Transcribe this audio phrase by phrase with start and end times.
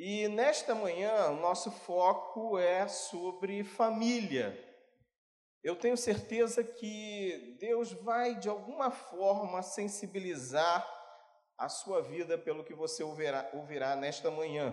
[0.00, 4.56] E nesta manhã, o nosso foco é sobre família.
[5.60, 10.88] Eu tenho certeza que Deus vai, de alguma forma, sensibilizar
[11.58, 14.72] a sua vida pelo que você ouvirá, ouvirá nesta manhã.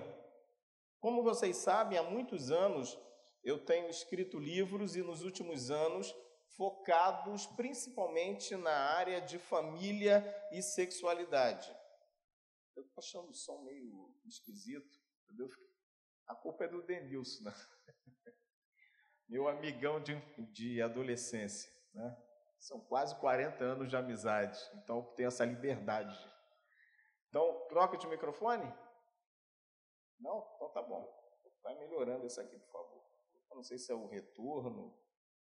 [1.00, 2.96] Como vocês sabem, há muitos anos
[3.44, 6.14] eu tenho escrito livros e nos últimos anos
[6.56, 11.76] focados principalmente na área de família e sexualidade.
[12.76, 15.05] Eu estou achando o som meio esquisito.
[15.26, 15.50] Entendeu?
[16.28, 17.54] A culpa é do Denilson, né?
[19.28, 20.16] meu amigão de,
[20.52, 21.72] de adolescência.
[21.94, 22.18] Né?
[22.60, 26.18] São quase 40 anos de amizade, então tenho essa liberdade.
[27.30, 28.66] Então, troca de microfone?
[30.20, 30.52] Não?
[30.56, 31.14] Então tá bom.
[31.62, 33.04] Vai melhorando isso aqui, por favor.
[33.50, 34.98] Eu não sei se é o retorno,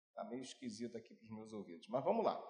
[0.09, 2.43] está meio esquisito aqui para os meus ouvidos, mas vamos lá.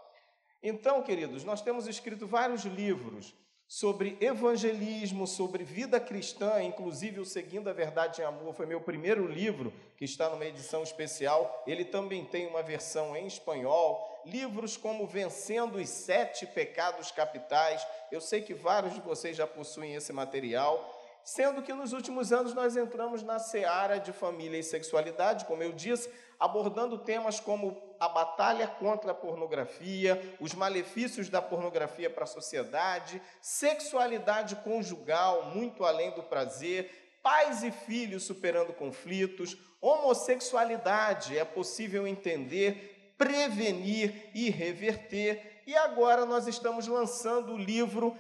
[0.63, 3.35] Então, queridos, nós temos escrito vários livros
[3.73, 9.27] sobre evangelismo, sobre vida cristã, inclusive o Seguindo a Verdade em Amor, foi meu primeiro
[9.27, 11.65] livro, que está numa edição especial.
[11.67, 14.21] Ele também tem uma versão em espanhol.
[14.27, 17.83] Livros como Vencendo os Sete Pecados Capitais.
[18.11, 22.53] Eu sei que vários de vocês já possuem esse material sendo que nos últimos anos
[22.53, 28.09] nós entramos na seara de família e sexualidade, como eu disse, abordando temas como a
[28.09, 36.11] batalha contra a pornografia, os malefícios da pornografia para a sociedade, sexualidade conjugal, muito além
[36.11, 36.91] do prazer,
[37.23, 45.63] pais e filhos superando conflitos, homossexualidade, é possível entender, prevenir e reverter.
[45.65, 48.19] E agora nós estamos lançando o livro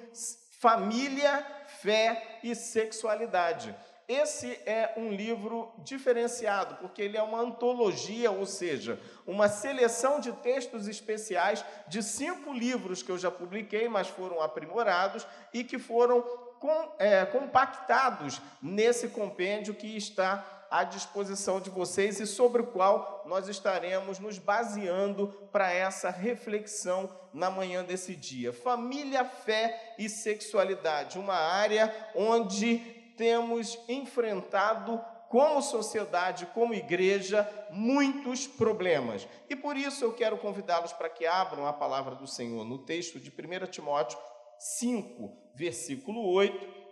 [0.61, 1.45] Família,
[1.81, 3.75] Fé e Sexualidade.
[4.09, 10.33] Esse é um livro diferenciado, porque ele é uma antologia, ou seja, uma seleção de
[10.33, 16.21] textos especiais de cinco livros que eu já publiquei, mas foram aprimorados e que foram
[16.59, 23.25] com, é, compactados nesse compêndio que está à disposição de vocês e sobre o qual
[23.27, 28.53] nós estaremos nos baseando para essa reflexão na manhã desse dia.
[28.53, 39.27] Família, fé e sexualidade, uma área onde temos enfrentado como sociedade, como igreja, muitos problemas.
[39.49, 43.19] E por isso eu quero convidá-los para que abram a palavra do Senhor no texto
[43.19, 44.19] de 1 Timóteo
[44.59, 46.83] 5, versículo 8.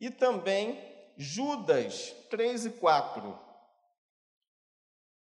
[0.00, 0.78] E também
[1.16, 3.38] Judas 3 e 4.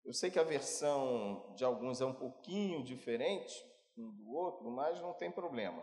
[0.04, 3.54] Eu sei que a versão de alguns é um pouquinho diferente
[3.96, 5.82] um do outro, mas não tem problema.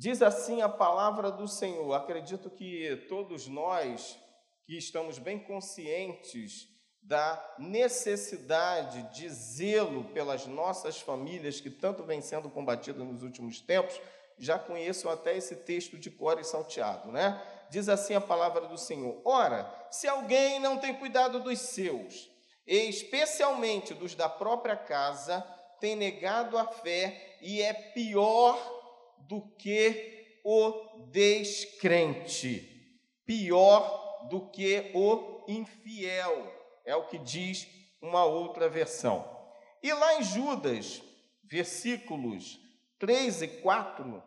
[0.00, 1.92] Diz assim a palavra do Senhor.
[1.92, 4.16] Acredito que todos nós
[4.64, 6.68] que estamos bem conscientes
[7.02, 14.00] da necessidade de zelo pelas nossas famílias que tanto vem sendo combatido nos últimos tempos,
[14.38, 17.42] já conheçam até esse texto de cor e salteado, né?
[17.68, 22.30] diz assim a palavra do Senhor: Ora, se alguém não tem cuidado dos seus,
[22.64, 25.40] e especialmente dos da própria casa,
[25.80, 28.77] tem negado a fé e é pior
[29.26, 36.52] do que o descrente, pior do que o infiel,
[36.84, 37.66] é o que diz
[38.00, 39.28] uma outra versão.
[39.82, 41.02] E lá em Judas,
[41.44, 42.58] versículos
[42.98, 44.22] 3 e 4,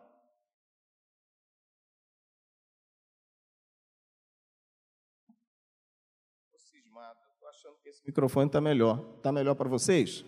[7.52, 9.14] achando que esse microfone está melhor.
[9.16, 10.24] Está melhor para vocês?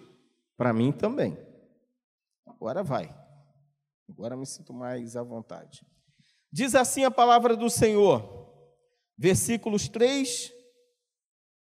[0.57, 1.37] Para mim também.
[2.47, 3.24] Agora vai.
[4.17, 5.85] Agora me sinto mais à vontade.
[6.53, 8.49] Diz assim a palavra do Senhor,
[9.19, 10.53] versículos 3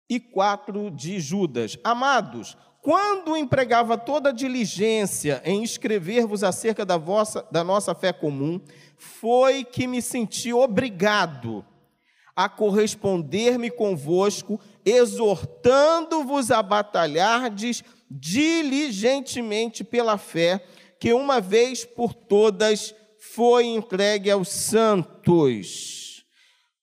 [0.07, 1.75] e 4 de Judas.
[1.83, 8.61] Amados, quando empregava toda diligência em escrever-vos acerca da, vossa, da nossa fé comum,
[8.95, 11.65] foi que me senti obrigado
[12.35, 20.63] a corresponder-me convosco, exortando-vos a batalhardes diligentemente pela fé,
[21.05, 26.25] que uma vez por todas foi entregue aos santos.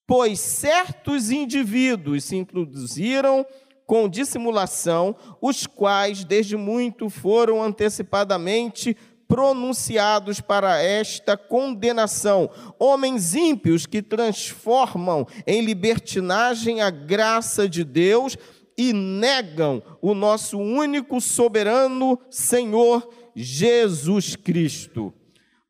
[0.06, 3.44] Pois certos indivíduos se introduziram
[3.84, 8.96] com dissimulação, os quais desde muito foram antecipadamente
[9.26, 12.48] pronunciados para esta condenação,
[12.78, 18.36] homens ímpios que transformam em libertinagem a graça de Deus
[18.78, 25.12] e negam o nosso único soberano Senhor Jesus Cristo.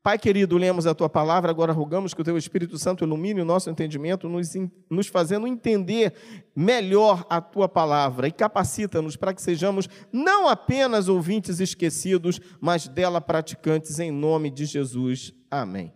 [0.03, 3.45] Pai querido, lemos a tua palavra, agora rogamos que o teu Espírito Santo ilumine o
[3.45, 4.51] nosso entendimento, nos,
[4.89, 6.13] nos fazendo entender
[6.53, 13.21] melhor a tua palavra e capacita-nos para que sejamos não apenas ouvintes esquecidos, mas dela
[13.21, 15.33] praticantes em nome de Jesus.
[15.49, 15.93] Amém.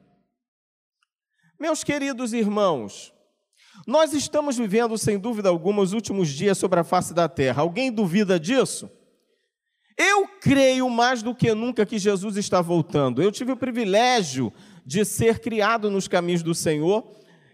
[1.60, 3.13] Meus queridos irmãos,
[3.86, 7.62] nós estamos vivendo, sem dúvida alguma, os últimos dias sobre a face da terra.
[7.62, 8.90] Alguém duvida disso?
[9.98, 13.22] Eu creio mais do que nunca que Jesus está voltando.
[13.22, 14.54] Eu tive o privilégio
[14.86, 17.04] de ser criado nos caminhos do Senhor.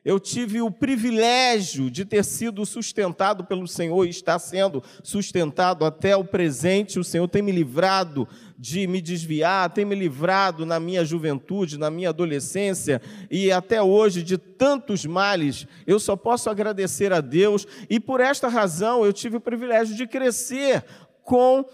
[0.03, 6.17] Eu tive o privilégio de ter sido sustentado pelo Senhor e está sendo sustentado até
[6.17, 6.99] o presente.
[6.99, 8.27] O Senhor tem me livrado
[8.59, 13.01] de me desviar, tem me livrado na minha juventude, na minha adolescência
[13.31, 15.65] e até hoje de tantos males.
[15.87, 20.05] Eu só posso agradecer a Deus e por esta razão eu tive o privilégio de
[20.05, 20.83] crescer
[21.23, 21.65] com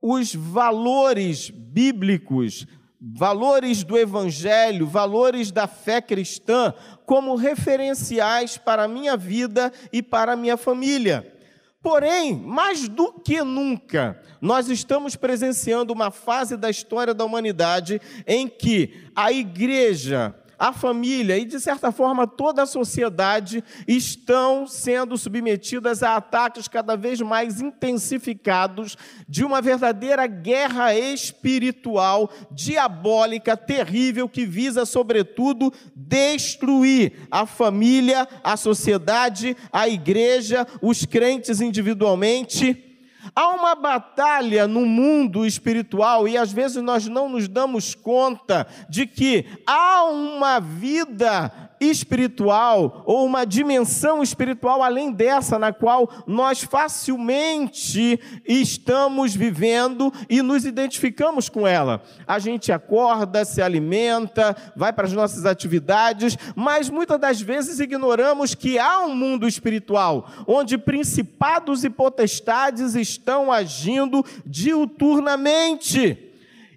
[0.00, 2.66] os valores bíblicos,
[3.00, 6.74] valores do Evangelho, valores da fé cristã,
[7.06, 11.36] como referenciais para a minha vida e para a minha família.
[11.82, 18.46] Porém, mais do que nunca, nós estamos presenciando uma fase da história da humanidade em
[18.46, 26.02] que a igreja, a família e, de certa forma, toda a sociedade estão sendo submetidas
[26.02, 28.94] a ataques cada vez mais intensificados
[29.26, 39.56] de uma verdadeira guerra espiritual, diabólica, terrível, que visa, sobretudo, destruir a família, a sociedade,
[39.72, 42.89] a igreja, os crentes individualmente
[43.34, 49.06] Há uma batalha no mundo espiritual e às vezes nós não nos damos conta de
[49.06, 58.20] que há uma vida espiritual ou uma dimensão espiritual além dessa na qual nós facilmente
[58.46, 62.02] estamos vivendo e nos identificamos com ela.
[62.26, 68.54] A gente acorda, se alimenta, vai para as nossas atividades, mas muitas das vezes ignoramos
[68.54, 76.18] que há um mundo espiritual onde principados e potestades estão agindo diuturnamente.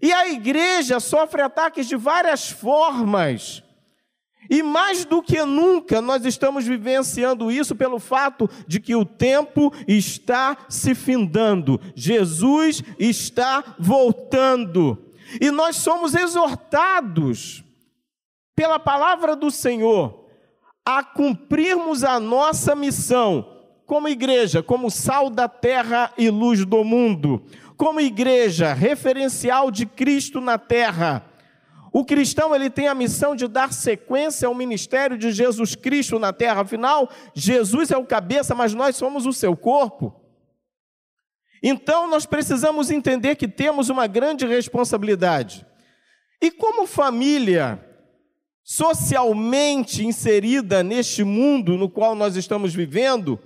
[0.01, 3.63] E a igreja sofre ataques de várias formas.
[4.53, 9.73] E mais do que nunca nós estamos vivenciando isso pelo fato de que o tempo
[9.87, 15.09] está se findando, Jesus está voltando,
[15.41, 17.63] e nós somos exortados
[18.55, 20.27] pela palavra do Senhor
[20.85, 23.57] a cumprirmos a nossa missão
[23.87, 27.41] como igreja, como sal da terra e luz do mundo,
[27.75, 31.32] como igreja referencial de Cristo na terra
[31.93, 36.33] o cristão ele tem a missão de dar sequência ao ministério de Jesus Cristo na
[36.33, 36.61] terra.
[36.61, 40.19] Afinal, Jesus é o cabeça, mas nós somos o seu corpo.
[41.61, 45.63] Então, nós precisamos entender que temos uma grande responsabilidade.
[46.41, 47.79] E como família
[48.63, 53.39] socialmente inserida neste mundo no qual nós estamos vivendo,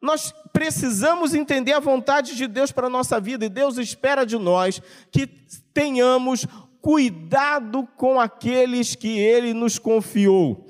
[0.00, 4.38] nós precisamos entender a vontade de Deus para a nossa vida, e Deus espera de
[4.38, 6.46] nós que tenhamos
[6.80, 10.66] cuidado com aqueles que ele nos confiou.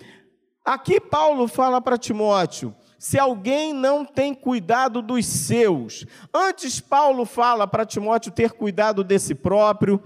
[0.64, 6.04] Aqui Paulo fala para Timóteo: se alguém não tem cuidado dos seus,
[6.34, 10.02] antes Paulo fala para Timóteo ter cuidado desse próprio,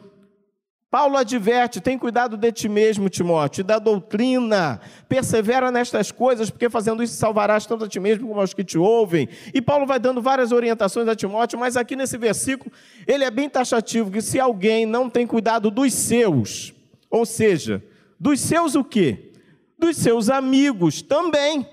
[0.95, 4.81] Paulo adverte: tem cuidado de ti mesmo, Timóteo, e da doutrina.
[5.09, 8.79] Persevera nestas coisas, porque fazendo isso salvarás tanto a ti mesmo como aos que te
[8.79, 9.29] ouvem.
[9.53, 12.71] E Paulo vai dando várias orientações a Timóteo, mas aqui nesse versículo
[13.09, 16.73] ele é bem taxativo: que se alguém não tem cuidado dos seus,
[17.11, 17.83] ou seja,
[18.21, 19.33] dos seus o quê?
[19.77, 21.69] Dos seus amigos também,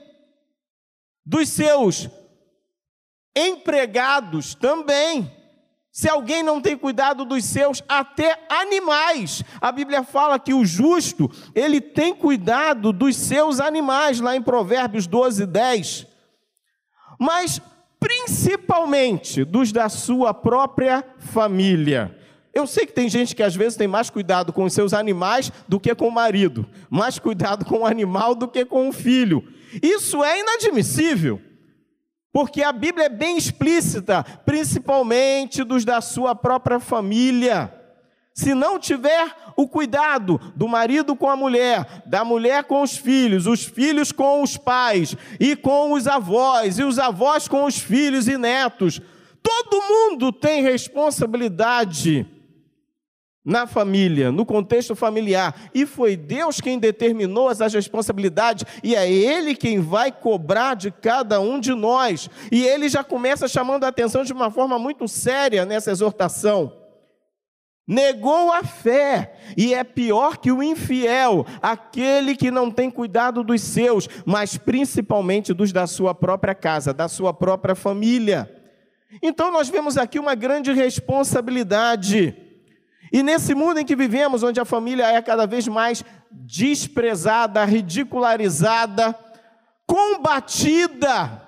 [1.23, 2.09] dos seus
[3.37, 5.31] empregados também
[5.91, 9.43] se alguém não tem cuidado dos seus, até animais.
[9.59, 15.05] A Bíblia fala que o justo, ele tem cuidado dos seus animais, lá em Provérbios
[15.05, 16.07] 12, 10.
[17.19, 17.61] Mas
[17.99, 22.17] principalmente dos da sua própria família.
[22.53, 25.51] Eu sei que tem gente que às vezes tem mais cuidado com os seus animais
[25.67, 29.43] do que com o marido, mais cuidado com o animal do que com o filho.
[29.81, 31.39] Isso é inadmissível.
[32.31, 37.73] Porque a Bíblia é bem explícita, principalmente dos da sua própria família.
[38.33, 43.45] Se não tiver o cuidado do marido com a mulher, da mulher com os filhos,
[43.45, 48.29] os filhos com os pais, e com os avós, e os avós com os filhos
[48.29, 49.01] e netos,
[49.43, 52.25] todo mundo tem responsabilidade
[53.43, 55.69] na família, no contexto familiar.
[55.73, 61.39] E foi Deus quem determinou essas responsabilidades, e é Ele quem vai cobrar de cada
[61.39, 62.29] um de nós.
[62.51, 66.71] E ele já começa chamando a atenção de uma forma muito séria nessa exortação.
[67.87, 73.61] Negou a fé, e é pior que o infiel, aquele que não tem cuidado dos
[73.61, 78.49] seus, mas principalmente dos da sua própria casa, da sua própria família.
[79.21, 82.33] Então nós vemos aqui uma grande responsabilidade.
[83.11, 89.13] E nesse mundo em que vivemos, onde a família é cada vez mais desprezada, ridicularizada,
[89.85, 91.41] combatida.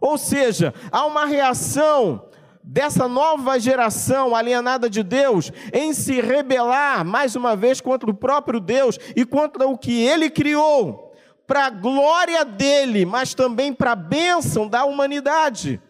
[0.00, 2.28] Ou seja, há uma reação
[2.62, 8.60] dessa nova geração alienada de Deus em se rebelar mais uma vez contra o próprio
[8.60, 11.12] Deus e contra o que ele criou,
[11.46, 15.80] para a glória dele, mas também para a bênção da humanidade,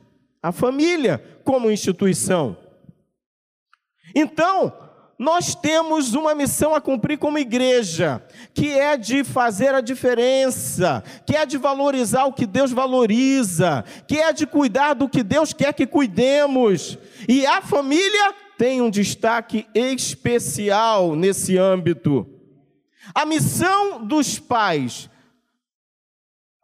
[0.43, 2.57] a família como instituição.
[4.15, 4.73] Então,
[5.21, 8.25] nós temos uma missão a cumprir como igreja,
[8.55, 14.17] que é de fazer a diferença, que é de valorizar o que Deus valoriza, que
[14.17, 16.97] é de cuidar do que Deus quer que cuidemos.
[17.29, 22.27] E a família tem um destaque especial nesse âmbito.
[23.15, 25.11] A missão dos pais,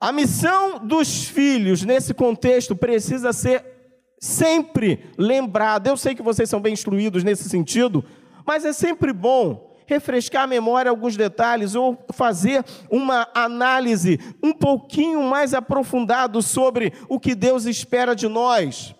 [0.00, 3.75] a missão dos filhos nesse contexto precisa ser
[4.18, 5.88] sempre lembrada.
[5.88, 8.04] Eu sei que vocês são bem instruídos nesse sentido,
[8.44, 15.22] mas é sempre bom refrescar a memória alguns detalhes ou fazer uma análise um pouquinho
[15.22, 18.95] mais aprofundado sobre o que Deus espera de nós.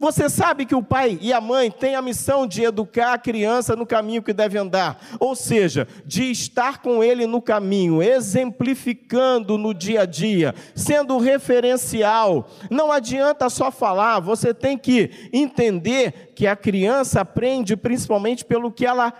[0.00, 3.74] Você sabe que o pai e a mãe têm a missão de educar a criança
[3.74, 9.74] no caminho que deve andar, ou seja, de estar com ele no caminho, exemplificando no
[9.74, 12.48] dia a dia, sendo referencial.
[12.70, 18.86] Não adianta só falar, você tem que entender que a criança aprende principalmente pelo que
[18.86, 19.12] ela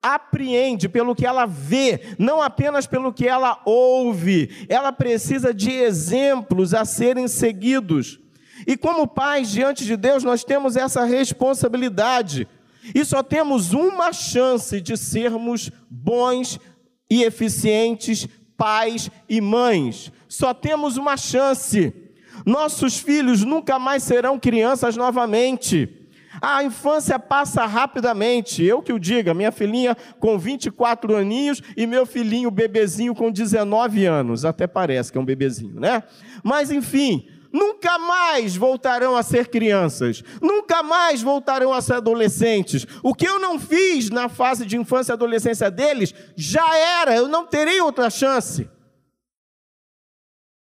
[0.00, 4.66] apreende, pelo que ela vê, não apenas pelo que ela ouve.
[4.68, 8.20] Ela precisa de exemplos a serem seguidos.
[8.66, 12.46] E como pais diante de Deus, nós temos essa responsabilidade.
[12.94, 16.58] E só temos uma chance de sermos bons
[17.08, 18.26] e eficientes
[18.56, 20.12] pais e mães.
[20.28, 21.92] Só temos uma chance.
[22.44, 26.00] Nossos filhos nunca mais serão crianças novamente.
[26.40, 28.62] A infância passa rapidamente.
[28.64, 34.06] Eu que o diga, minha filhinha com 24 aninhos e meu filhinho bebezinho com 19
[34.06, 34.44] anos.
[34.44, 36.02] Até parece que é um bebezinho, né?
[36.42, 42.86] Mas enfim, nunca mais voltarão a ser crianças, nunca mais voltarão a ser adolescentes.
[43.02, 47.28] O que eu não fiz na fase de infância e adolescência deles, já era, eu
[47.28, 48.68] não terei outra chance.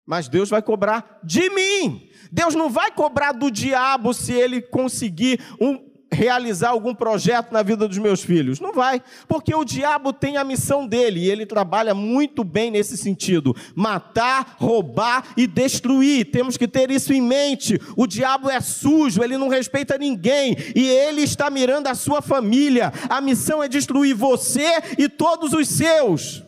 [0.06, 2.10] Mas Deus vai cobrar de mim.
[2.30, 7.88] Deus não vai cobrar do diabo se ele conseguir um realizar algum projeto na vida
[7.88, 8.60] dos meus filhos?
[8.60, 12.96] Não vai, porque o diabo tem a missão dele e ele trabalha muito bem nesse
[12.96, 16.30] sentido: matar, roubar e destruir.
[16.30, 17.80] Temos que ter isso em mente.
[17.96, 22.92] O diabo é sujo, ele não respeita ninguém e ele está mirando a sua família.
[23.08, 26.42] A missão é destruir você e todos os seus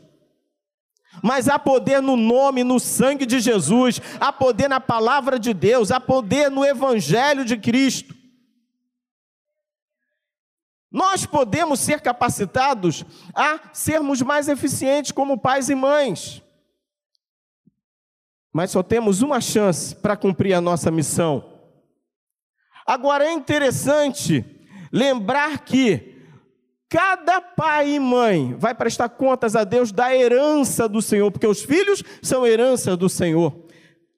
[1.23, 5.91] mas há poder no nome, no sangue de Jesus, há poder na palavra de Deus,
[5.91, 8.15] há poder no Evangelho de Cristo.
[10.95, 16.41] Nós podemos ser capacitados a sermos mais eficientes como pais e mães.
[18.53, 21.45] Mas só temos uma chance para cumprir a nossa missão.
[22.87, 24.45] Agora é interessante
[24.93, 26.15] lembrar que
[26.89, 31.65] cada pai e mãe vai prestar contas a Deus da herança do Senhor, porque os
[31.65, 33.65] filhos são herança do Senhor.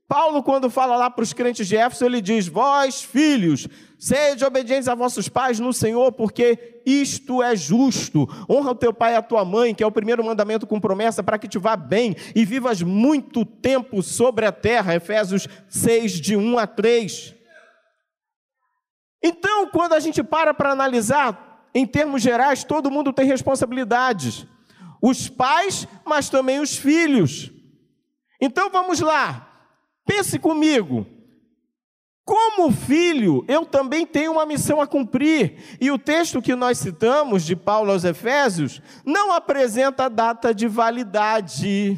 [0.06, 3.66] Paulo, quando fala lá para os crentes de Éfeso, ele diz: Vós, filhos,
[3.98, 8.28] sede obedientes a vossos pais no Senhor, porque isto é justo.
[8.48, 11.22] Honra o teu pai e a tua mãe, que é o primeiro mandamento com promessa,
[11.22, 14.94] para que te vá bem e vivas muito tempo sobre a terra.
[14.94, 17.34] Efésios 6, de 1 a 3.
[19.22, 24.46] Então, quando a gente para para analisar, em termos gerais, todo mundo tem responsabilidades.
[25.02, 27.50] Os pais, mas também os filhos.
[28.40, 29.46] Então vamos lá.
[30.06, 31.06] Pense comigo.
[32.26, 35.78] Como filho, eu também tenho uma missão a cumprir.
[35.80, 41.96] E o texto que nós citamos, de Paulo aos Efésios, não apresenta data de validade.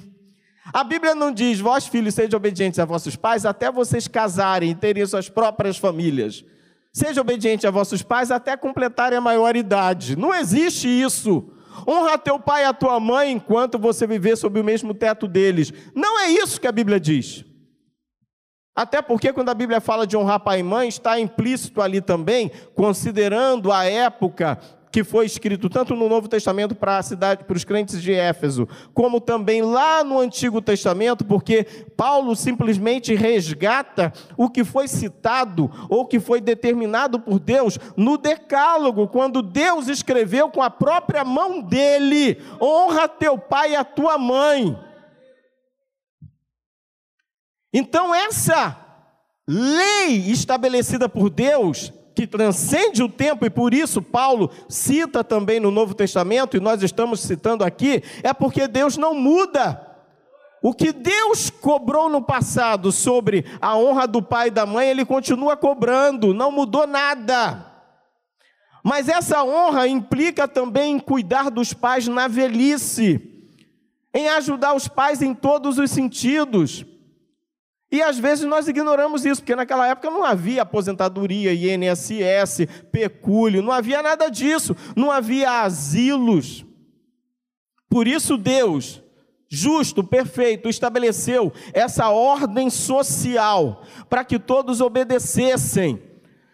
[0.71, 4.75] A Bíblia não diz, vós filhos, sejam obedientes a vossos pais até vocês casarem e
[4.75, 6.45] terem suas próprias famílias.
[6.93, 10.15] Seja obediente a vossos pais até completarem a maioridade.
[10.15, 11.51] Não existe isso.
[11.89, 15.73] Honra teu pai e a tua mãe enquanto você viver sob o mesmo teto deles.
[15.95, 17.48] Não é isso que a Bíblia diz.
[18.79, 22.49] Até porque quando a Bíblia fala de honrar pai e mãe, está implícito ali também,
[22.77, 24.57] considerando a época
[24.93, 28.69] que foi escrito tanto no Novo Testamento para a cidade, para os crentes de Éfeso,
[28.95, 31.67] como também lá no Antigo Testamento, porque
[31.97, 39.09] Paulo simplesmente resgata o que foi citado ou que foi determinado por Deus no Decálogo,
[39.09, 44.79] quando Deus escreveu com a própria mão dele: honra teu pai e a tua mãe.
[47.73, 48.77] Então, essa
[49.47, 55.71] lei estabelecida por Deus, que transcende o tempo, e por isso Paulo cita também no
[55.71, 59.87] Novo Testamento, e nós estamos citando aqui, é porque Deus não muda.
[60.61, 65.05] O que Deus cobrou no passado sobre a honra do pai e da mãe, ele
[65.05, 67.65] continua cobrando, não mudou nada.
[68.83, 73.21] Mas essa honra implica também em cuidar dos pais na velhice,
[74.13, 76.85] em ajudar os pais em todos os sentidos.
[77.91, 83.73] E às vezes nós ignoramos isso, porque naquela época não havia aposentadoria, INSS, pecúlio, não
[83.73, 86.67] havia nada disso, não havia asilos.
[87.89, 89.03] Por isso Deus
[89.49, 96.03] justo, perfeito, estabeleceu essa ordem social para que todos obedecessem.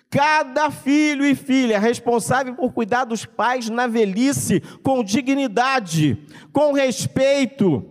[0.09, 6.17] Cada filho e filha responsável por cuidar dos pais na velhice com dignidade,
[6.53, 7.85] com respeito,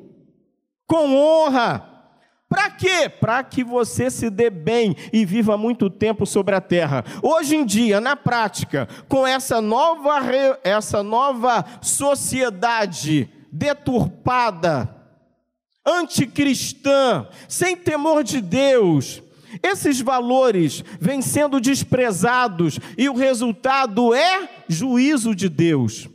[0.87, 1.92] com honra.
[2.53, 3.09] Para quê?
[3.09, 7.03] Para que você se dê bem e viva muito tempo sobre a terra.
[7.23, 10.21] Hoje em dia, na prática, com essa nova,
[10.63, 14.87] essa nova sociedade deturpada,
[15.83, 19.23] anticristã, sem temor de Deus.
[19.63, 26.07] Esses valores vêm sendo desprezados e o resultado é juízo de Deus,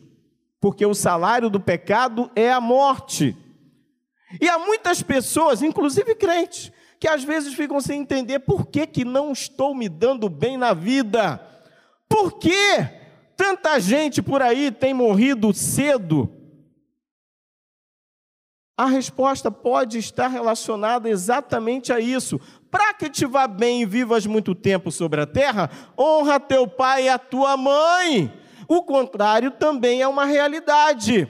[0.61, 3.37] porque o salário do pecado é a morte.
[4.41, 9.05] E há muitas pessoas, inclusive crentes, que às vezes ficam sem entender por que, que
[9.05, 11.41] não estou me dando bem na vida.
[12.09, 12.87] Por que
[13.37, 16.39] tanta gente por aí tem morrido cedo
[18.79, 22.41] a resposta pode estar relacionada exatamente a isso.
[22.71, 25.69] Para que te vá bem e vivas muito tempo sobre a terra,
[25.99, 28.33] honra teu pai e a tua mãe.
[28.69, 31.27] O contrário também é uma realidade.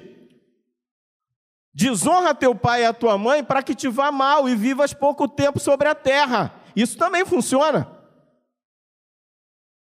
[1.78, 5.28] Desonra teu pai e a tua mãe para que te vá mal e vivas pouco
[5.28, 6.52] tempo sobre a terra.
[6.74, 7.88] Isso também funciona.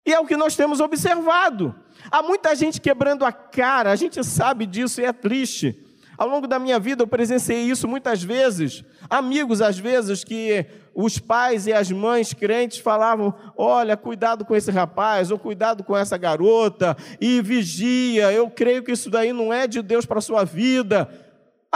[0.05, 1.73] E é o que nós temos observado.
[2.11, 5.81] Há muita gente quebrando a cara, a gente sabe disso e é triste.
[6.19, 8.83] Ao longo da minha vida eu presenciei isso muitas vezes.
[9.09, 14.73] Amigos, às vezes, que os pais e as mães crentes falavam: olha, cuidado com esse
[14.73, 19.69] rapaz, ou cuidado com essa garota, e vigia, eu creio que isso daí não é
[19.69, 21.09] de Deus para a sua vida.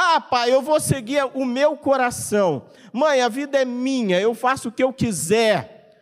[0.03, 2.65] Ah, pai, eu vou seguir o meu coração.
[2.91, 5.93] Mãe, a vida é minha, eu faço o que eu quiser.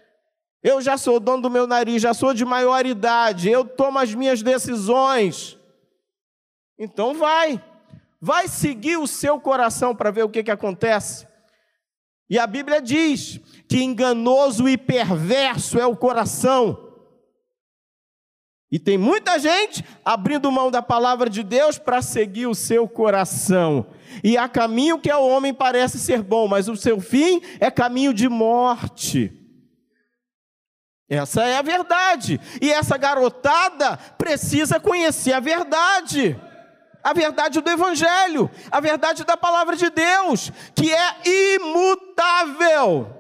[0.63, 4.15] Eu já sou dono do meu nariz, já sou de maior idade, eu tomo as
[4.15, 5.59] minhas decisões.
[6.79, 7.61] Então vai.
[8.21, 11.27] Vai seguir o seu coração para ver o que, que acontece.
[12.31, 16.88] E a Bíblia diz que enganoso e perverso é o coração.
[18.71, 23.87] E tem muita gente abrindo mão da palavra de Deus para seguir o seu coração.
[24.23, 28.13] E há caminho que ao homem parece ser bom, mas o seu fim é caminho
[28.13, 29.33] de morte.
[31.09, 32.39] Essa é a verdade.
[32.61, 36.39] E essa garotada precisa conhecer a verdade
[37.03, 43.18] a verdade do Evangelho, a verdade da palavra de Deus, que é imutável.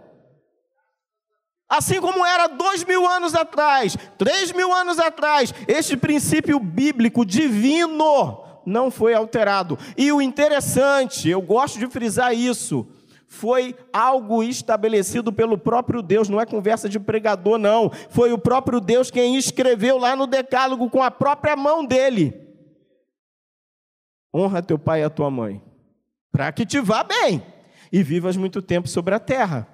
[1.68, 8.42] Assim como era dois mil anos atrás, três mil anos atrás, este princípio bíblico divino
[8.64, 9.78] não foi alterado.
[9.96, 12.86] E o interessante, eu gosto de frisar isso,
[13.26, 17.90] foi algo estabelecido pelo próprio Deus, não é conversa de pregador, não.
[18.08, 22.48] Foi o próprio Deus quem escreveu lá no Decálogo com a própria mão dele
[24.34, 25.62] honra teu pai e a tua mãe,
[26.30, 27.42] para que te vá bem
[27.90, 29.66] e vivas muito tempo sobre a terra.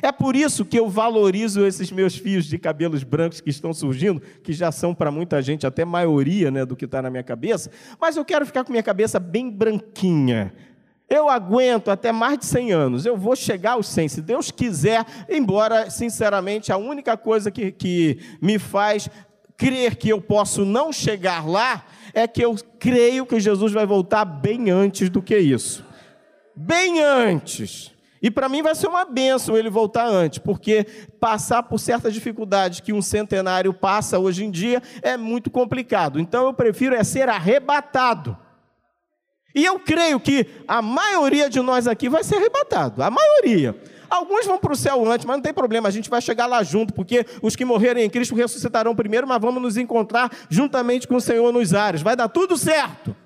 [0.00, 4.22] É por isso que eu valorizo esses meus fios de cabelos brancos que estão surgindo,
[4.42, 7.70] que já são para muita gente até maioria né, do que está na minha cabeça,
[8.00, 10.54] mas eu quero ficar com minha cabeça bem branquinha.
[11.10, 15.04] Eu aguento até mais de 100 anos, eu vou chegar aos 100, se Deus quiser,
[15.28, 19.10] embora, sinceramente, a única coisa que, que me faz
[19.58, 24.24] crer que eu posso não chegar lá é que eu creio que Jesus vai voltar
[24.24, 25.84] bem antes do que isso.
[26.56, 27.91] Bem antes.
[28.22, 30.86] E para mim vai ser uma benção ele voltar antes, porque
[31.18, 36.20] passar por certas dificuldades que um centenário passa hoje em dia é muito complicado.
[36.20, 38.38] Então eu prefiro é ser arrebatado.
[39.54, 43.76] E eu creio que a maioria de nós aqui vai ser arrebatado, a maioria.
[44.08, 46.62] Alguns vão para o céu antes, mas não tem problema, a gente vai chegar lá
[46.62, 51.16] junto, porque os que morrerem em Cristo ressuscitarão primeiro, mas vamos nos encontrar juntamente com
[51.16, 52.02] o Senhor nos ares.
[52.02, 53.16] Vai dar tudo certo.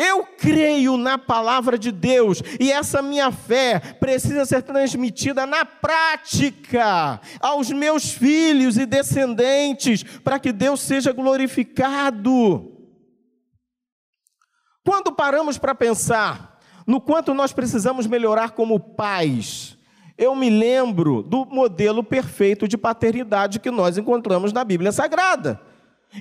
[0.00, 7.20] Eu creio na palavra de Deus e essa minha fé precisa ser transmitida na prática
[7.40, 12.76] aos meus filhos e descendentes, para que Deus seja glorificado.
[14.86, 19.76] Quando paramos para pensar no quanto nós precisamos melhorar como pais,
[20.16, 25.60] eu me lembro do modelo perfeito de paternidade que nós encontramos na Bíblia Sagrada.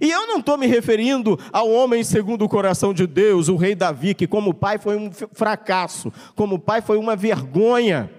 [0.02, 3.74] E eu não estou me referindo ao homem segundo o coração de Deus, o rei
[3.74, 8.12] Davi, que como pai foi um fracasso, como pai foi uma vergonha.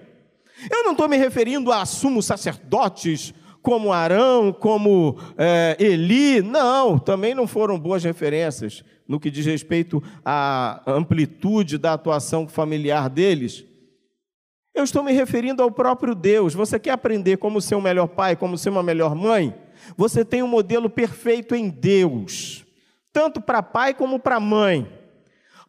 [0.69, 7.35] Eu não estou me referindo a sumos sacerdotes como Arão, como é, Eli, não, também
[7.35, 13.65] não foram boas referências no que diz respeito à amplitude da atuação familiar deles.
[14.73, 16.53] Eu estou me referindo ao próprio Deus.
[16.53, 19.53] Você quer aprender como ser um melhor pai, como ser uma melhor mãe?
[19.95, 22.65] Você tem um modelo perfeito em Deus,
[23.11, 24.87] tanto para pai como para mãe.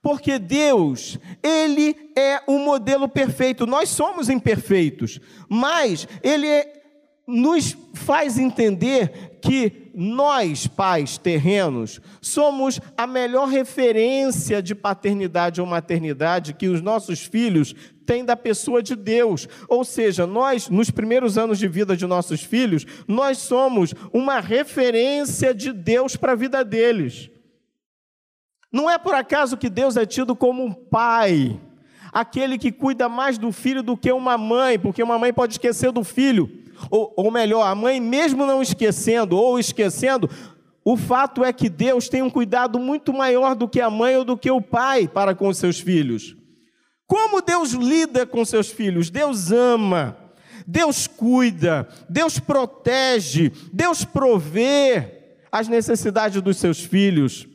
[0.03, 3.67] Porque Deus, Ele é o modelo perfeito.
[3.67, 6.81] Nós somos imperfeitos, mas Ele é
[7.31, 16.55] nos faz entender que nós, pais terrenos, somos a melhor referência de paternidade ou maternidade
[16.55, 17.75] que os nossos filhos
[18.11, 19.47] têm da pessoa de Deus.
[19.69, 25.55] Ou seja, nós, nos primeiros anos de vida de nossos filhos, nós somos uma referência
[25.55, 27.31] de Deus para a vida deles.
[28.73, 31.61] Não é por acaso que Deus é tido como um pai,
[32.13, 35.93] aquele que cuida mais do filho do que uma mãe, porque uma mãe pode esquecer
[35.93, 36.51] do filho
[36.91, 40.29] ou, ou melhor, a mãe, mesmo não esquecendo ou esquecendo,
[40.85, 44.25] o fato é que Deus tem um cuidado muito maior do que a mãe ou
[44.25, 46.40] do que o pai para com os seus filhos.
[47.11, 49.11] Como Deus lida com seus filhos?
[49.11, 50.17] Deus ama,
[50.65, 57.49] Deus cuida, Deus protege, Deus provê as necessidades dos seus filhos.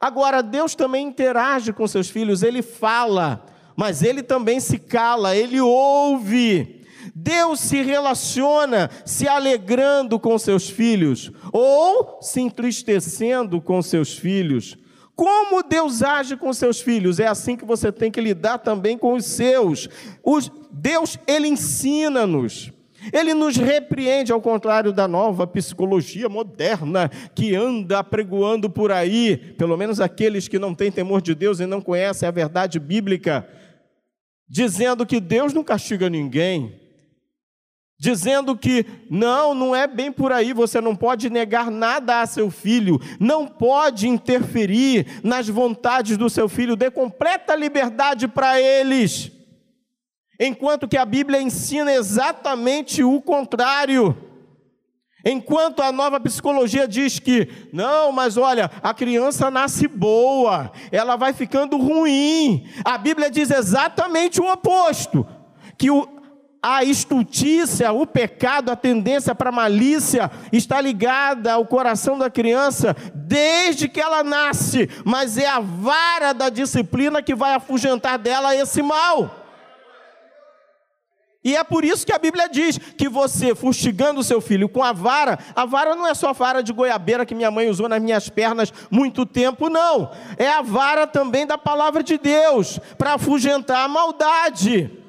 [0.00, 5.60] Agora, Deus também interage com seus filhos, ele fala, mas ele também se cala, ele
[5.60, 6.84] ouve.
[7.14, 14.76] Deus se relaciona se alegrando com seus filhos ou se entristecendo com seus filhos.
[15.20, 17.20] Como Deus age com seus filhos?
[17.20, 19.86] É assim que você tem que lidar também com os seus.
[20.24, 22.72] Os, Deus, Ele ensina-nos.
[23.12, 29.76] Ele nos repreende, ao contrário da nova psicologia moderna que anda pregoando por aí, pelo
[29.76, 33.46] menos aqueles que não têm temor de Deus e não conhecem a verdade bíblica,
[34.48, 36.79] dizendo que Deus não castiga ninguém,
[38.00, 42.50] dizendo que não, não é bem por aí, você não pode negar nada a seu
[42.50, 49.30] filho, não pode interferir nas vontades do seu filho, dê completa liberdade para eles.
[50.40, 54.16] Enquanto que a Bíblia ensina exatamente o contrário.
[55.22, 61.34] Enquanto a nova psicologia diz que, não, mas olha, a criança nasce boa, ela vai
[61.34, 62.66] ficando ruim.
[62.82, 65.26] A Bíblia diz exatamente o oposto:
[65.76, 66.19] que o,
[66.62, 73.88] a estultícia, o pecado, a tendência para malícia está ligada ao coração da criança desde
[73.88, 79.36] que ela nasce, mas é a vara da disciplina que vai afugentar dela esse mal.
[81.42, 84.84] E é por isso que a Bíblia diz que você, fustigando o seu filho com
[84.84, 87.88] a vara, a vara não é só a vara de goiabeira que minha mãe usou
[87.88, 90.10] nas minhas pernas muito tempo, não.
[90.36, 94.99] É a vara também da palavra de Deus, para afugentar a maldade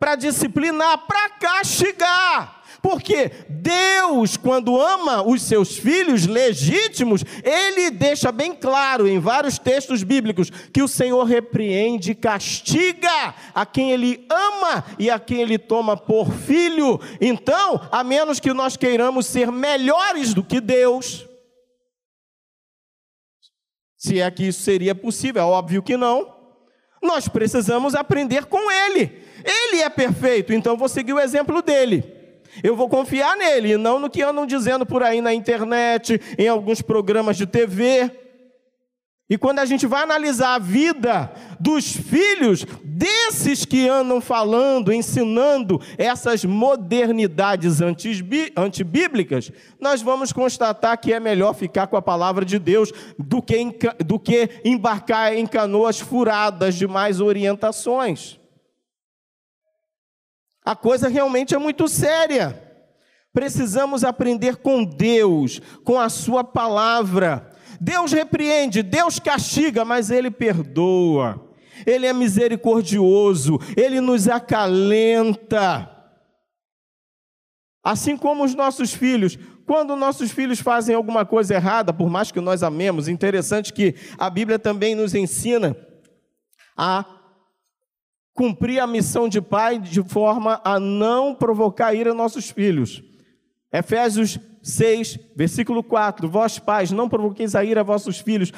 [0.00, 2.62] para disciplinar, para castigar.
[2.82, 10.02] Porque Deus, quando ama os seus filhos legítimos, ele deixa bem claro em vários textos
[10.02, 15.94] bíblicos que o Senhor repreende castiga a quem ele ama e a quem ele toma
[15.94, 16.98] por filho.
[17.20, 21.26] Então, a menos que nós queiramos ser melhores do que Deus,
[23.98, 26.34] se é que isso seria possível, é óbvio que não,
[27.02, 29.28] nós precisamos aprender com ele.
[29.44, 32.04] Ele é perfeito, então vou seguir o exemplo dele.
[32.62, 36.48] Eu vou confiar nele, e não no que andam dizendo por aí na internet, em
[36.48, 38.10] alguns programas de TV.
[39.30, 45.80] E quando a gente vai analisar a vida dos filhos desses que andam falando, ensinando
[45.96, 47.78] essas modernidades
[48.56, 53.56] antibíblicas, nós vamos constatar que é melhor ficar com a palavra de Deus do que,
[54.04, 58.39] do que embarcar em canoas furadas de mais orientações.
[60.70, 62.56] A coisa realmente é muito séria.
[63.32, 67.50] Precisamos aprender com Deus, com a Sua palavra.
[67.80, 71.44] Deus repreende, Deus castiga, mas Ele perdoa.
[71.84, 75.90] Ele é misericordioso, Ele nos acalenta.
[77.82, 82.40] Assim como os nossos filhos, quando nossos filhos fazem alguma coisa errada, por mais que
[82.40, 85.76] nós amemos, interessante que a Bíblia também nos ensina
[86.76, 87.19] a
[88.34, 93.02] cumprir a missão de pai de forma a não provocar ira nossos filhos.
[93.72, 98.52] Efésios 6, versículo 4: Vós pais, não provoqueis a ira a vossos filhos.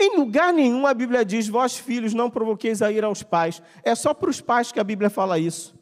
[0.00, 3.62] Em lugar nenhum a Bíblia diz: Vós filhos, não provoqueis a ira aos pais.
[3.84, 5.78] É só para os pais que a Bíblia fala isso.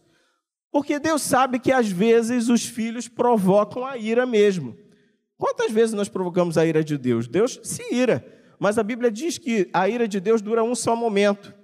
[0.70, 4.76] Porque Deus sabe que às vezes os filhos provocam a ira mesmo.
[5.36, 7.28] Quantas vezes nós provocamos a ira de Deus?
[7.28, 8.26] Deus se ira,
[8.58, 11.54] mas a Bíblia diz que a ira de Deus dura um só momento.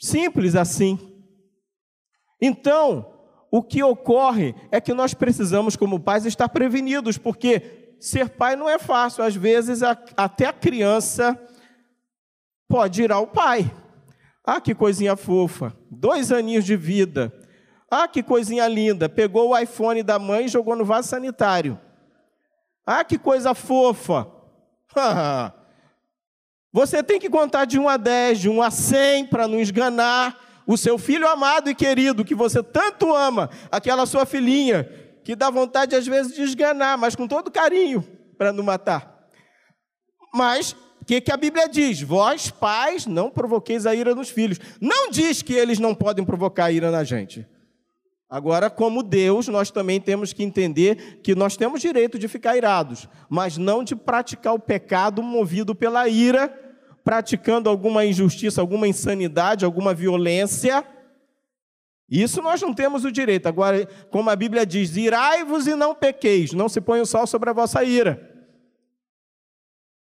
[0.00, 0.98] Simples assim.
[2.40, 3.14] Então,
[3.50, 8.68] o que ocorre é que nós precisamos, como pais, estar prevenidos, porque ser pai não
[8.68, 9.24] é fácil.
[9.24, 11.40] Às vezes, até a criança
[12.68, 13.70] pode ir ao pai.
[14.44, 15.74] Ah, que coisinha fofa.
[15.90, 17.32] Dois aninhos de vida.
[17.90, 19.08] Ah, que coisinha linda.
[19.08, 21.80] Pegou o iPhone da mãe e jogou no vaso sanitário.
[22.84, 24.26] Ah, que coisa fofa.
[26.74, 30.36] Você tem que contar de 1 a 10, de 1 a 100 para não esganar
[30.66, 34.82] o seu filho amado e querido que você tanto ama, aquela sua filhinha
[35.22, 38.02] que dá vontade às vezes de esganar, mas com todo carinho
[38.36, 39.28] para não matar.
[40.34, 42.02] Mas o que, que a Bíblia diz?
[42.02, 44.58] Vós, pais, não provoqueis a ira nos filhos.
[44.80, 47.46] Não diz que eles não podem provocar ira na gente.
[48.28, 53.08] Agora, como Deus, nós também temos que entender que nós temos direito de ficar irados,
[53.28, 56.63] mas não de praticar o pecado movido pela ira,
[57.04, 60.84] praticando alguma injustiça, alguma insanidade, alguma violência.
[62.08, 63.46] Isso nós não temos o direito.
[63.46, 67.50] Agora, como a Bíblia diz, irai-vos e não pequeis, não se põe o sol sobre
[67.50, 68.32] a vossa ira.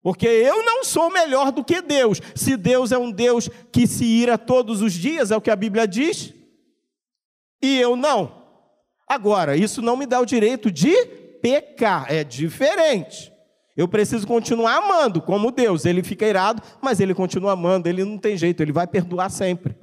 [0.03, 2.21] Porque eu não sou melhor do que Deus.
[2.35, 5.57] Se Deus é um Deus que se ira todos os dias, é o que a
[5.57, 6.33] Bíblia diz,
[7.61, 8.47] e eu não.
[9.07, 10.95] Agora, isso não me dá o direito de
[11.43, 13.33] pecar, é diferente.
[13.79, 15.85] Eu preciso continuar amando como Deus.
[15.85, 19.79] Ele fica irado, mas ele continua amando, ele não tem jeito, ele vai perdoar sempre.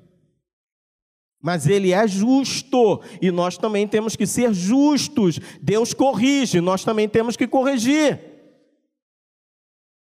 [1.42, 5.40] Mas ele é justo e nós também temos que ser justos.
[5.62, 8.20] Deus corrige, nós também temos que corrigir.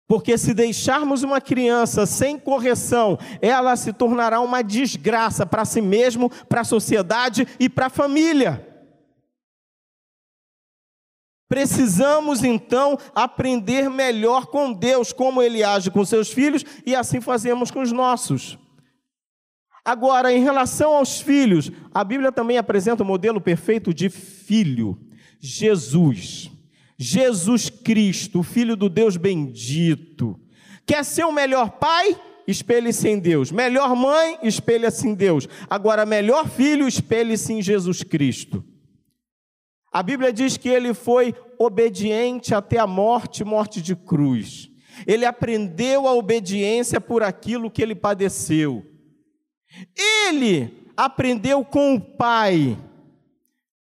[0.07, 6.29] Porque se deixarmos uma criança sem correção, ela se tornará uma desgraça para si mesmo,
[6.47, 8.68] para a sociedade e para a família.
[11.49, 17.71] Precisamos então aprender melhor com Deus, como Ele age com seus filhos, e assim fazemos
[17.71, 18.59] com os nossos.
[19.85, 24.99] Agora, em relação aos filhos, a Bíblia também apresenta o modelo perfeito de filho,
[25.41, 26.51] Jesus.
[26.99, 30.39] Jesus Cristo, Filho do Deus bendito.
[30.85, 32.21] Quer ser o melhor pai?
[32.47, 33.53] Espelhe-se em Deus.
[33.53, 34.39] Melhor mãe?
[34.43, 35.49] Espelhe-se em Deus.
[35.71, 36.89] Agora, melhor filho?
[36.89, 38.65] Espelhe-se em Jesus Cristo.
[39.93, 44.71] A Bíblia diz que ele foi obediente até a morte morte de cruz.
[45.07, 48.85] Ele aprendeu a obediência por aquilo que ele padeceu.
[49.97, 52.77] Ele aprendeu com o Pai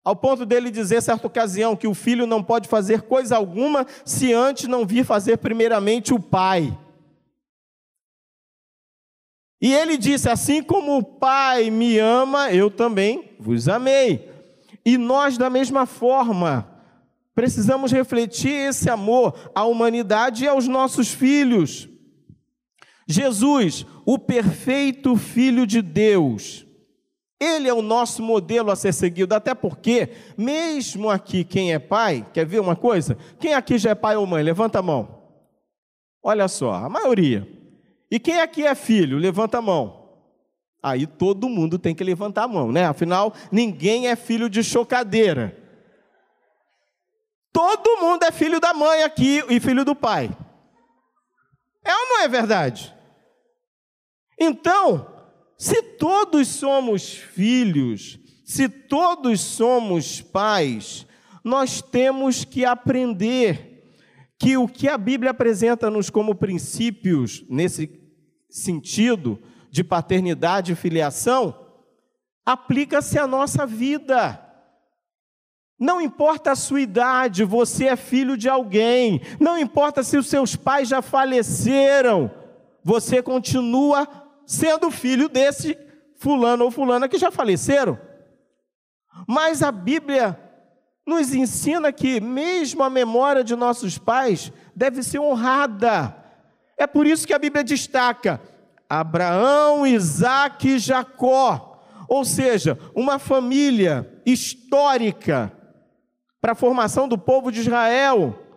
[0.10, 4.34] ao ponto dele dizer, certa ocasião, que o filho não pode fazer coisa alguma se
[4.34, 6.76] antes não vir fazer primeiramente o pai.
[9.62, 14.28] E ele disse: Assim como o Pai me ama, eu também vos amei.
[14.86, 16.70] E nós, da mesma forma,
[17.36, 21.88] precisamos refletir esse amor à humanidade e aos nossos filhos.
[23.08, 26.66] Jesus, o perfeito Filho de Deus,
[27.40, 32.26] ele é o nosso modelo a ser seguido, até porque, mesmo aqui, quem é pai,
[32.34, 33.18] quer ver uma coisa?
[33.40, 34.44] Quem aqui já é pai ou mãe?
[34.44, 35.20] Levanta a mão.
[36.22, 37.48] Olha só, a maioria.
[38.12, 39.18] E quem aqui é filho?
[39.18, 39.99] Levanta a mão.
[40.82, 42.86] Aí todo mundo tem que levantar a mão, né?
[42.86, 45.58] Afinal, ninguém é filho de chocadeira.
[47.52, 50.30] Todo mundo é filho da mãe aqui e filho do pai.
[51.84, 52.96] É ou não é verdade?
[54.40, 55.06] Então,
[55.58, 61.06] se todos somos filhos, se todos somos pais,
[61.44, 63.94] nós temos que aprender
[64.40, 68.00] que o que a Bíblia apresenta-nos como princípios nesse
[68.50, 69.38] sentido
[69.70, 71.56] de paternidade e filiação,
[72.46, 74.46] aplica-se à nossa vida.
[75.80, 79.22] Não importa a sua idade, você é filho de alguém.
[79.40, 82.30] Não importa se os seus pais já faleceram,
[82.84, 84.08] você continua
[84.46, 85.78] sendo filho desse
[86.18, 87.98] fulano ou fulana que já faleceram.
[89.28, 90.38] Mas a Bíblia
[91.06, 96.16] nos ensina que mesmo a memória de nossos pais deve ser honrada.
[96.78, 98.42] É por isso que a Bíblia destaca
[98.90, 105.54] Abraão, Isaac e Jacó, ou seja, uma família histórica
[106.42, 108.48] para a formação do povo de Israel.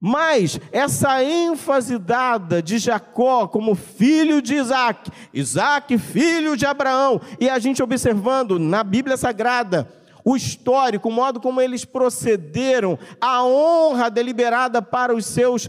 [0.00, 7.48] Mas essa ênfase dada de Jacó como filho de Isaac, Isaac, filho de Abraão, e
[7.48, 9.88] a gente observando na Bíblia Sagrada
[10.24, 15.68] o histórico, o modo como eles procederam, a honra deliberada para os seus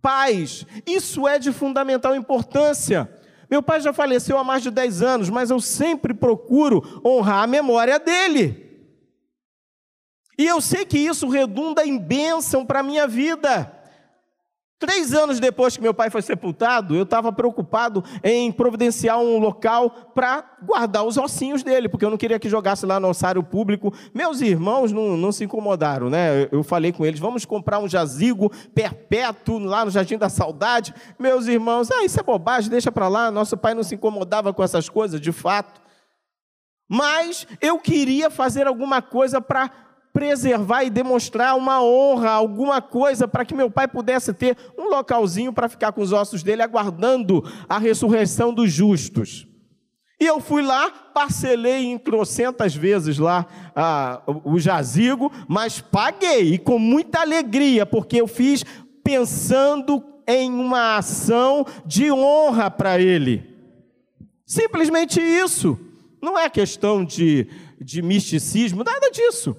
[0.00, 3.10] pais, isso é de fundamental importância.
[3.50, 7.46] Meu pai já faleceu há mais de 10 anos, mas eu sempre procuro honrar a
[7.46, 8.68] memória dele.
[10.38, 13.77] E eu sei que isso redunda em bênção para a minha vida.
[14.78, 19.90] Três anos depois que meu pai foi sepultado, eu estava preocupado em providenciar um local
[20.14, 23.92] para guardar os ossinhos dele, porque eu não queria que jogasse lá no ossário público.
[24.14, 26.48] Meus irmãos não, não se incomodaram, né?
[26.52, 30.94] Eu falei com eles: vamos comprar um jazigo perpétuo lá no Jardim da Saudade.
[31.18, 33.32] Meus irmãos, ah, isso é bobagem, deixa para lá.
[33.32, 35.80] Nosso pai não se incomodava com essas coisas, de fato.
[36.88, 43.44] Mas eu queria fazer alguma coisa para preservar e demonstrar uma honra, alguma coisa para
[43.44, 47.78] que meu pai pudesse ter um localzinho para ficar com os ossos dele, aguardando a
[47.78, 49.46] ressurreição dos justos.
[50.20, 56.58] E eu fui lá, parcelei em trocentas vezes lá ah, o jazigo, mas paguei, e
[56.58, 58.64] com muita alegria, porque eu fiz
[59.04, 63.56] pensando em uma ação de honra para ele.
[64.44, 65.78] Simplesmente isso.
[66.20, 67.46] Não é questão de,
[67.80, 69.56] de misticismo, nada disso.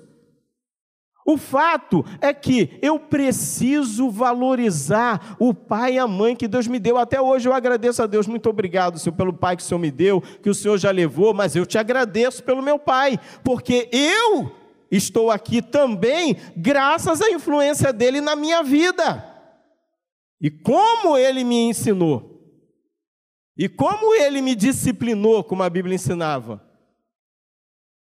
[1.29, 6.79] O fato é que eu preciso valorizar o pai e a mãe que Deus me
[6.79, 6.97] deu.
[6.97, 8.25] Até hoje eu agradeço a Deus.
[8.25, 11.31] Muito obrigado, Senhor, pelo pai que o Senhor me deu, que o Senhor já levou,
[11.31, 14.51] mas eu te agradeço pelo meu pai, porque eu
[14.89, 19.23] estou aqui também graças à influência dele na minha vida.
[20.41, 22.41] E como ele me ensinou.
[23.55, 26.68] E como ele me disciplinou, como a Bíblia ensinava.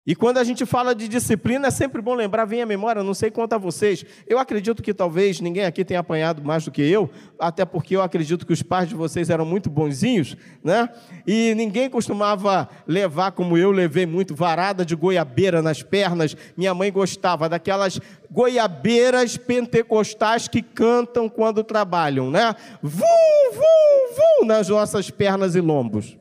[0.05, 3.15] E quando a gente fala de disciplina, é sempre bom lembrar, vem a memória, não
[3.15, 4.05] sei quanto a vocês.
[4.27, 8.03] Eu acredito que talvez ninguém aqui tenha apanhado mais do que eu, até porque eu
[8.03, 10.89] acredito que os pais de vocês eram muito bonzinhos, né?
[11.25, 16.37] E ninguém costumava levar como eu levei muito, varada de goiabeira nas pernas.
[16.57, 22.57] Minha mãe gostava daquelas goiabeiras pentecostais que cantam quando trabalham, né?
[22.83, 23.05] Vum,
[23.53, 26.17] vum, vum nas nossas pernas e lombos.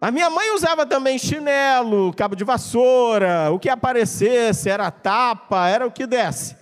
[0.00, 5.86] A minha mãe usava também chinelo, cabo de vassoura, o que aparecesse, era tapa, era
[5.86, 6.54] o que desse.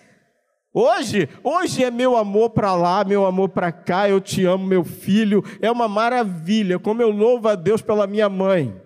[0.72, 4.84] Hoje, hoje é meu amor para lá, meu amor para cá, eu te amo, meu
[4.84, 8.80] filho, é uma maravilha, como eu louvo a Deus pela minha mãe.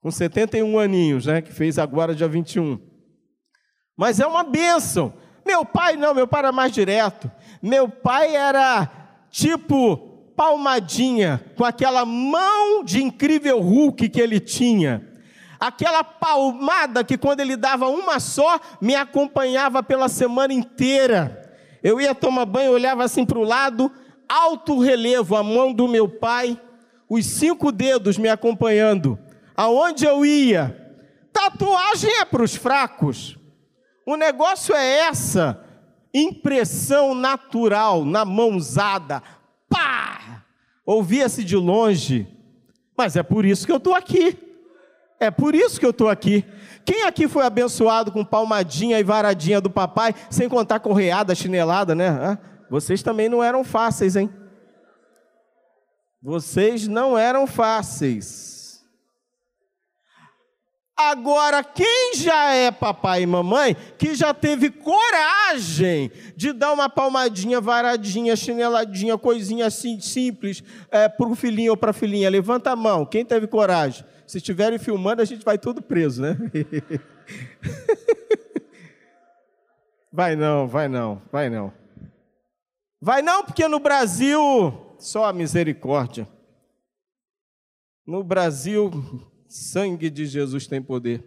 [0.00, 2.80] Com 71 aninhos, né, que fez agora dia 21.
[3.96, 5.12] Mas é uma bênção.
[5.44, 7.30] Meu pai não, meu pai era mais direto.
[7.60, 8.88] Meu pai era
[9.28, 10.07] tipo
[10.38, 15.04] palmadinha com aquela mão de incrível Hulk que ele tinha.
[15.58, 21.52] Aquela palmada que quando ele dava uma só, me acompanhava pela semana inteira.
[21.82, 23.90] Eu ia tomar banho, olhava assim para o lado,
[24.28, 26.56] alto relevo, a mão do meu pai,
[27.08, 29.18] os cinco dedos me acompanhando.
[29.56, 30.94] Aonde eu ia?
[31.32, 33.36] Tatuagem é para os fracos.
[34.06, 35.64] O negócio é essa
[36.14, 39.20] impressão natural na mãozada,
[39.68, 40.44] pá!
[40.84, 42.26] Ouvia-se de longe,
[42.96, 44.36] mas é por isso que eu estou aqui.
[45.20, 46.44] É por isso que eu estou aqui.
[46.84, 52.38] Quem aqui foi abençoado com palmadinha e varadinha do papai, sem contar correada, chinelada, né?
[52.70, 54.30] Vocês também não eram fáceis, hein?
[56.22, 58.57] Vocês não eram fáceis.
[61.00, 67.60] Agora, quem já é papai e mamãe, que já teve coragem de dar uma palmadinha,
[67.60, 72.76] varadinha, chineladinha, coisinha assim simples é, para o filhinho ou para a filhinha, levanta a
[72.76, 73.06] mão.
[73.06, 74.04] Quem teve coragem?
[74.26, 76.36] Se estiverem filmando, a gente vai tudo preso, né?
[80.12, 81.72] vai não, vai não, vai não.
[83.00, 86.28] Vai não, porque no Brasil, só a misericórdia.
[88.04, 88.90] No Brasil,
[89.48, 91.24] Sangue de Jesus tem poder.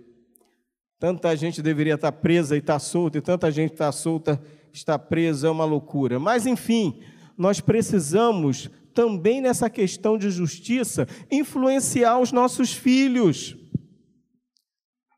[0.99, 4.39] Tanta gente deveria estar presa e estar solta, e tanta gente está solta,
[4.71, 6.19] está presa, é uma loucura.
[6.19, 7.01] Mas, enfim,
[7.36, 13.57] nós precisamos também nessa questão de justiça influenciar os nossos filhos.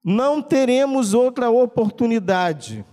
[0.01, 2.85] Não teremos outra oportunidade.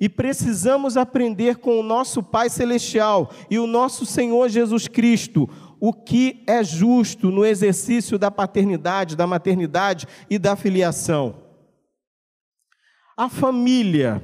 [0.00, 5.48] E precisamos aprender com o nosso Pai Celestial e o nosso Senhor Jesus Cristo
[5.84, 11.42] o que é justo no exercício da paternidade, da maternidade e da filiação.
[13.16, 14.22] A família,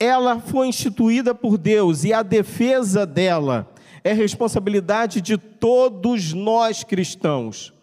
[0.00, 3.70] ela foi instituída por Deus e a defesa dela
[4.02, 7.74] é responsabilidade de todos nós cristãos.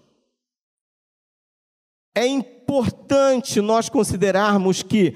[2.15, 5.13] É importante nós considerarmos que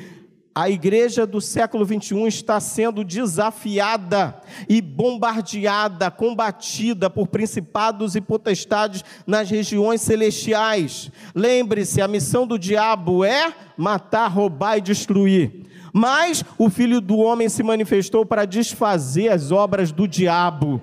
[0.54, 9.04] a igreja do século 21 está sendo desafiada e bombardeada, combatida por principados e potestades
[9.26, 11.12] nas regiões celestiais.
[11.36, 15.68] Lembre-se, a missão do diabo é matar, roubar e destruir.
[15.94, 20.82] Mas o filho do homem se manifestou para desfazer as obras do diabo.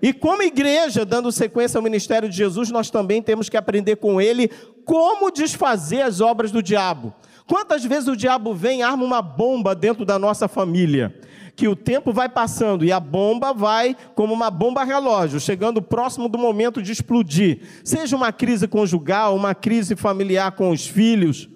[0.00, 4.20] E como igreja, dando sequência ao ministério de Jesus, nós também temos que aprender com
[4.20, 4.48] ele
[4.84, 7.12] como desfazer as obras do diabo.
[7.48, 11.18] Quantas vezes o diabo vem arma uma bomba dentro da nossa família?
[11.56, 16.28] Que o tempo vai passando e a bomba vai como uma bomba relógio, chegando próximo
[16.28, 17.60] do momento de explodir.
[17.82, 21.48] Seja uma crise conjugal, uma crise familiar com os filhos,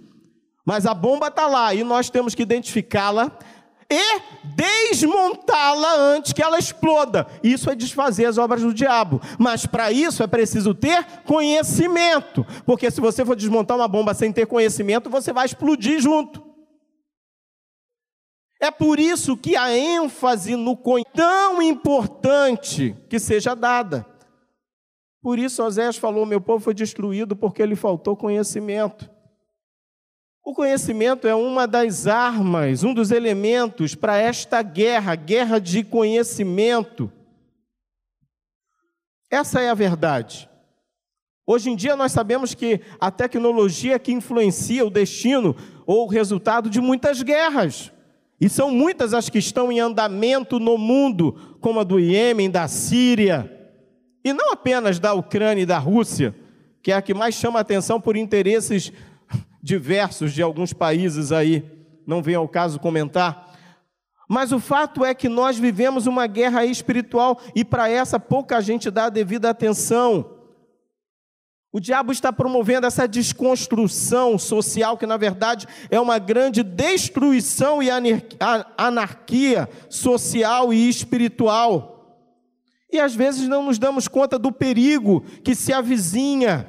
[0.65, 3.31] mas a bomba está lá e nós temos que identificá-la
[3.93, 7.27] e desmontá-la antes que ela exploda.
[7.43, 9.21] Isso é desfazer as obras do diabo.
[9.39, 14.33] Mas para isso é preciso ter conhecimento, porque se você for desmontar uma bomba sem
[14.33, 16.43] ter conhecimento, você vai explodir junto.
[18.61, 24.07] É por isso que a ênfase no conhecimento tão importante que seja dada.
[25.21, 29.11] Por isso Osés falou: meu povo foi destruído porque lhe faltou conhecimento.
[30.45, 37.13] O conhecimento é uma das armas, um dos elementos para esta guerra, guerra de conhecimento.
[39.31, 40.51] Essa é a verdade.
[41.47, 46.69] Hoje em dia nós sabemos que a tecnologia que influencia o destino ou o resultado
[46.69, 47.93] de muitas guerras.
[48.41, 52.67] E são muitas as que estão em andamento no mundo, como a do Iêmen, da
[52.67, 53.49] Síria,
[54.25, 56.35] e não apenas da Ucrânia e da Rússia,
[56.83, 58.93] que é a que mais chama atenção por interesses
[59.63, 61.65] diversos de alguns países aí,
[62.07, 63.51] não vem ao caso comentar.
[64.29, 68.91] Mas o fato é que nós vivemos uma guerra espiritual e para essa pouca gente
[68.91, 70.39] dá a devida atenção.
[71.71, 77.89] O diabo está promovendo essa desconstrução social, que na verdade é uma grande destruição e
[78.77, 81.93] anarquia social e espiritual.
[82.93, 86.69] E às vezes não nos damos conta do perigo que se avizinha.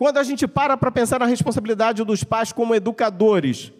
[0.00, 3.70] Quando a gente para para pensar na responsabilidade dos pais como educadores,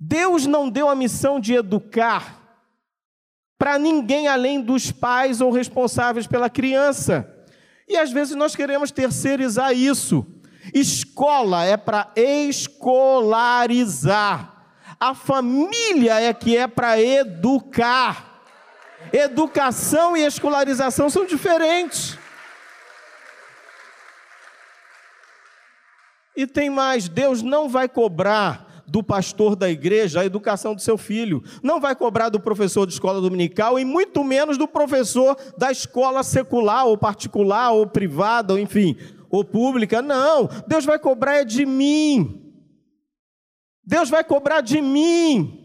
[0.00, 2.42] Deus não deu a missão de educar
[3.56, 7.32] para ninguém além dos pais ou responsáveis pela criança.
[7.86, 10.26] E às vezes nós queremos terceirizar isso.
[10.74, 13.14] Escola é para escolarizar.
[14.98, 18.42] A família é que é para educar.
[19.12, 22.18] Educação e escolarização são diferentes.
[26.36, 30.98] E tem mais: Deus não vai cobrar do pastor da igreja a educação do seu
[30.98, 35.72] filho, não vai cobrar do professor de escola dominical e muito menos do professor da
[35.72, 38.96] escola secular ou particular ou privada, ou enfim,
[39.30, 40.02] ou pública.
[40.02, 42.40] Não, Deus vai cobrar é de mim.
[43.86, 45.60] Deus vai cobrar de mim.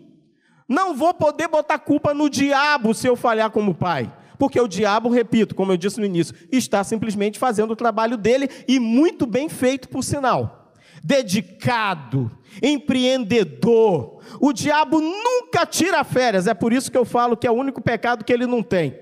[0.68, 4.14] Não vou poder botar culpa no diabo se eu falhar como pai.
[4.38, 8.50] Porque o diabo, repito, como eu disse no início, está simplesmente fazendo o trabalho dele
[8.68, 10.59] e muito bem feito, por sinal
[11.04, 12.32] dedicado,
[12.62, 14.22] empreendedor.
[14.40, 17.82] O diabo nunca tira férias, é por isso que eu falo que é o único
[17.82, 18.98] pecado que ele não tem.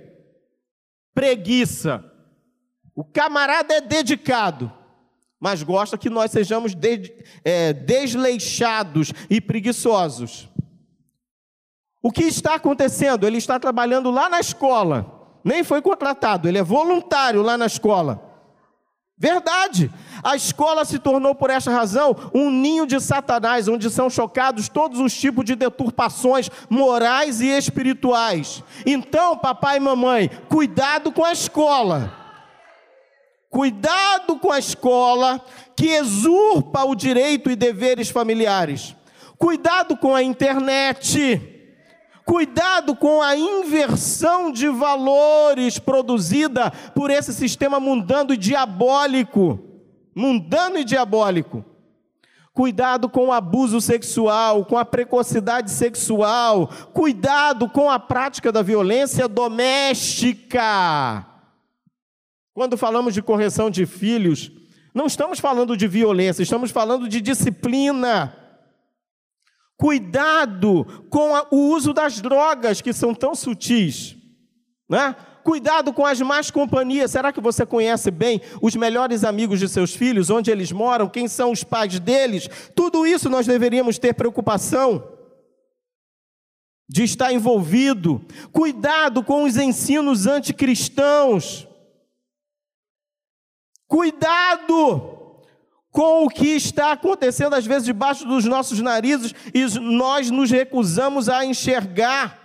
[1.13, 2.03] Preguiça.
[2.95, 4.71] O camarada é dedicado,
[5.39, 10.49] mas gosta que nós sejamos de, é, desleixados e preguiçosos.
[12.01, 13.27] O que está acontecendo?
[13.27, 18.26] Ele está trabalhando lá na escola, nem foi contratado, ele é voluntário lá na escola.
[19.17, 19.91] Verdade.
[20.23, 24.99] A escola se tornou, por esta razão, um ninho de Satanás, onde são chocados todos
[24.99, 28.63] os tipos de deturpações morais e espirituais.
[28.85, 32.13] Então, papai e mamãe, cuidado com a escola.
[33.49, 35.43] Cuidado com a escola
[35.75, 38.95] que exurpa o direito e deveres familiares.
[39.37, 41.56] Cuidado com a internet
[42.27, 49.57] Cuidado com a inversão de valores produzida por esse sistema mundano e diabólico.
[50.13, 51.63] Mundano e diabólico.
[52.53, 56.67] Cuidado com o abuso sexual, com a precocidade sexual.
[56.93, 61.25] Cuidado com a prática da violência doméstica.
[62.53, 64.51] Quando falamos de correção de filhos,
[64.93, 68.35] não estamos falando de violência, estamos falando de disciplina.
[69.77, 74.17] Cuidado com o uso das drogas que são tão sutis,
[74.89, 75.15] né?
[75.43, 77.11] Cuidado com as más companhias.
[77.11, 81.27] Será que você conhece bem os melhores amigos de seus filhos, onde eles moram, quem
[81.27, 82.49] são os pais deles?
[82.75, 85.07] Tudo isso nós deveríamos ter preocupação
[86.89, 88.25] de estar envolvido.
[88.51, 91.67] Cuidado com os ensinos anticristãos.
[93.87, 95.16] Cuidado
[95.97, 101.27] com o que está acontecendo, às vezes, debaixo dos nossos narizes, e nós nos recusamos
[101.27, 102.37] a enxergar.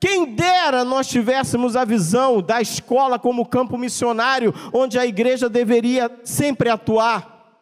[0.00, 6.08] Quem dera nós tivéssemos a visão da escola como campo missionário, onde a igreja deveria
[6.22, 7.58] sempre atuar.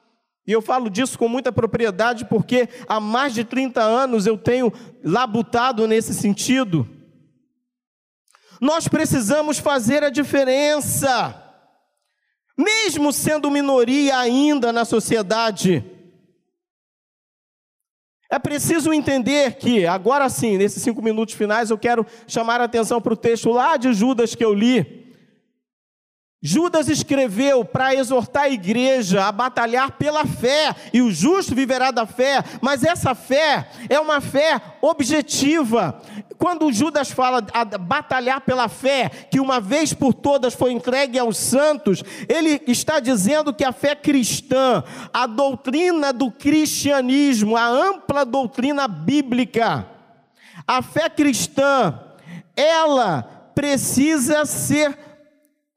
[0.47, 4.71] E eu falo disso com muita propriedade, porque há mais de 30 anos eu tenho
[5.03, 6.87] labutado nesse sentido.
[8.61, 11.40] Nós precisamos fazer a diferença,
[12.61, 15.85] mesmo sendo minoria ainda na sociedade.
[18.31, 23.01] É preciso entender que, agora sim, nesses cinco minutos finais, eu quero chamar a atenção
[23.01, 25.00] para o texto lá de Judas que eu li.
[26.43, 32.07] Judas escreveu para exortar a igreja a batalhar pela fé, e o justo viverá da
[32.07, 36.01] fé, mas essa fé é uma fé objetiva.
[36.39, 41.37] Quando Judas fala a batalhar pela fé, que uma vez por todas foi entregue aos
[41.37, 44.83] santos, ele está dizendo que a fé cristã,
[45.13, 49.87] a doutrina do cristianismo, a ampla doutrina bíblica,
[50.67, 52.01] a fé cristã,
[52.57, 53.23] ela
[53.55, 55.10] precisa ser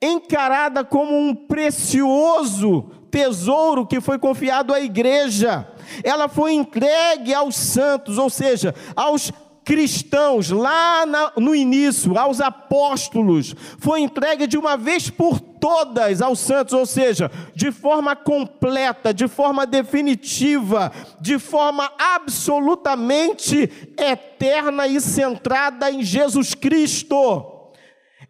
[0.04, 5.68] encarada como um precioso tesouro que foi confiado à igreja.
[6.04, 9.32] Ela foi entregue aos santos, ou seja, aos
[9.64, 11.06] cristãos, lá
[11.38, 17.32] no início, aos apóstolos, foi entregue de uma vez por todas aos santos, ou seja,
[17.56, 20.92] de forma completa, de forma definitiva,
[21.22, 27.53] de forma absolutamente eterna e centrada em Jesus Cristo.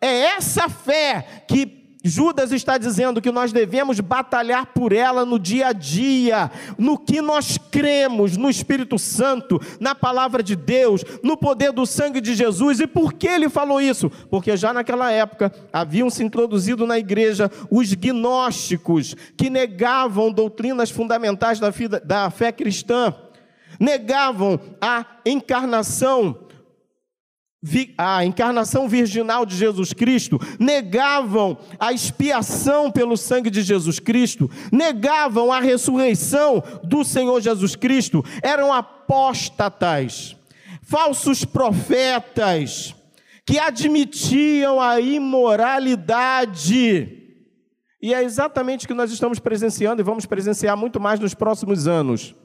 [0.01, 5.67] É essa fé que Judas está dizendo que nós devemos batalhar por ela no dia
[5.67, 11.71] a dia, no que nós cremos, no Espírito Santo, na palavra de Deus, no poder
[11.71, 12.81] do sangue de Jesus.
[12.81, 14.09] E por que ele falou isso?
[14.29, 21.57] Porque já naquela época haviam se introduzido na igreja os gnósticos, que negavam doutrinas fundamentais
[22.03, 23.15] da, fé cristã,
[23.79, 26.42] negavam a encarnação
[27.97, 35.51] a encarnação virginal de Jesus Cristo, negavam a expiação pelo sangue de Jesus Cristo, negavam
[35.51, 40.35] a ressurreição do Senhor Jesus Cristo, eram apóstatas,
[40.81, 42.95] falsos profetas,
[43.45, 47.19] que admitiam a imoralidade.
[48.01, 51.87] E é exatamente o que nós estamos presenciando e vamos presenciar muito mais nos próximos
[51.87, 52.35] anos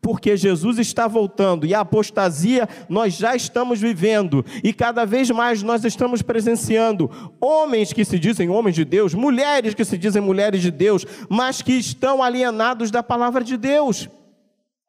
[0.00, 5.62] porque Jesus está voltando e a apostasia nós já estamos vivendo e cada vez mais
[5.62, 10.62] nós estamos presenciando homens que se dizem homens de Deus, mulheres que se dizem mulheres
[10.62, 14.08] de Deus, mas que estão alienados da palavra de Deus,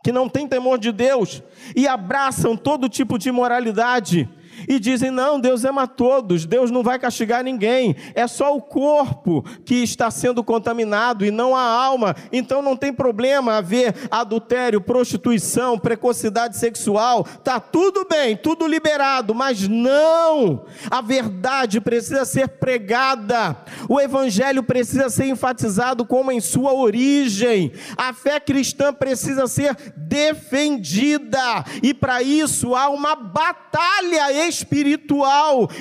[0.03, 1.43] que não têm temor de Deus
[1.75, 4.29] e abraçam todo tipo de imoralidade
[4.69, 9.43] e dizem: não, Deus ama todos, Deus não vai castigar ninguém, é só o corpo
[9.65, 15.79] que está sendo contaminado e não a alma, então não tem problema haver adultério, prostituição,
[15.79, 23.57] precocidade sexual, está tudo bem, tudo liberado, mas não, a verdade precisa ser pregada,
[23.87, 31.65] o evangelho precisa ser enfatizado como em sua origem, a fé cristã precisa ser defendida,
[31.81, 34.31] e para isso há uma batalha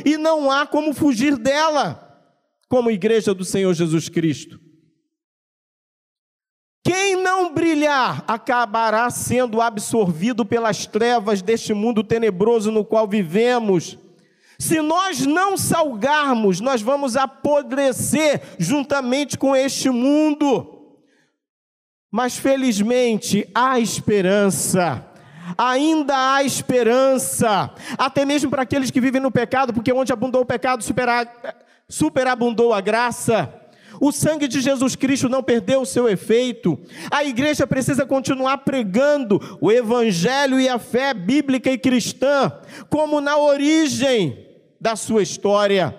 [0.04, 2.04] e não há como fugir dela,
[2.68, 4.60] como igreja do Senhor Jesus Cristo.
[6.84, 13.98] Quem não brilhar acabará sendo absorvido pelas trevas deste mundo tenebroso no qual vivemos.
[14.58, 20.96] Se nós não salgarmos, nós vamos apodrecer juntamente com este mundo.
[22.10, 25.06] Mas felizmente há esperança
[25.56, 30.46] ainda há esperança, até mesmo para aqueles que vivem no pecado, porque onde abundou o
[30.46, 30.84] pecado,
[31.88, 33.52] superabundou a graça.
[34.00, 36.78] O sangue de Jesus Cristo não perdeu o seu efeito.
[37.10, 42.52] A igreja precisa continuar pregando o evangelho e a fé bíblica e cristã,
[42.88, 44.46] como na origem
[44.80, 45.98] da sua história.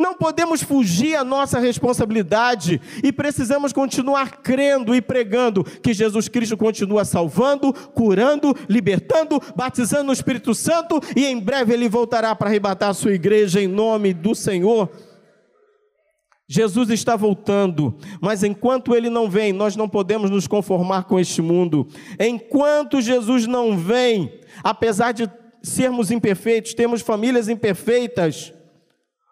[0.00, 6.56] Não podemos fugir à nossa responsabilidade e precisamos continuar crendo e pregando que Jesus Cristo
[6.56, 12.88] continua salvando, curando, libertando, batizando no Espírito Santo e em breve ele voltará para arrebatar
[12.88, 14.90] a sua igreja em nome do Senhor.
[16.48, 21.42] Jesus está voltando, mas enquanto ele não vem, nós não podemos nos conformar com este
[21.42, 21.86] mundo.
[22.18, 24.32] Enquanto Jesus não vem,
[24.64, 25.30] apesar de
[25.62, 28.54] sermos imperfeitos, temos famílias imperfeitas,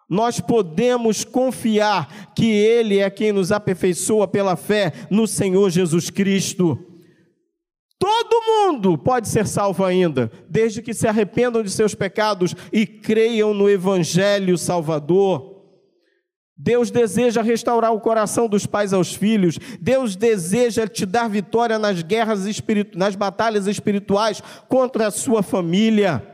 [0.09, 6.77] nós podemos confiar que Ele é quem nos aperfeiçoa pela fé no Senhor Jesus Cristo.
[7.99, 13.53] Todo mundo pode ser salvo ainda, desde que se arrependam de seus pecados e creiam
[13.53, 15.59] no Evangelho Salvador.
[16.57, 19.57] Deus deseja restaurar o coração dos pais aos filhos.
[19.79, 26.25] Deus deseja te dar vitória nas guerras espirituais, nas batalhas espirituais contra a sua família.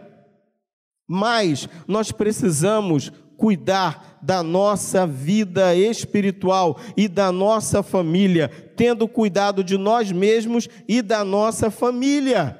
[1.07, 9.77] Mas nós precisamos cuidar da nossa vida espiritual e da nossa família, tendo cuidado de
[9.77, 12.59] nós mesmos e da nossa família.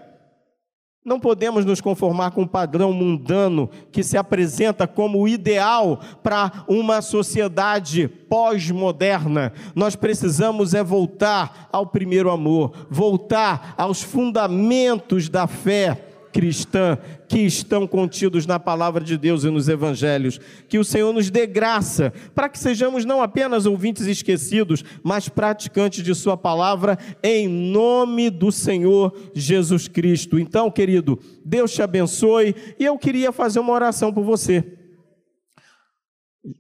[1.06, 6.66] Não podemos nos conformar com o padrão mundano que se apresenta como o ideal para
[6.68, 9.54] uma sociedade pós-moderna.
[9.76, 16.98] Nós precisamos é voltar ao primeiro amor, voltar aos fundamentos da fé cristã
[17.36, 20.40] que estão contidos na palavra de Deus e nos evangelhos.
[20.70, 26.02] Que o Senhor nos dê graça para que sejamos não apenas ouvintes esquecidos, mas praticantes
[26.02, 30.40] de Sua palavra, em nome do Senhor Jesus Cristo.
[30.40, 34.64] Então, querido, Deus te abençoe e eu queria fazer uma oração por você,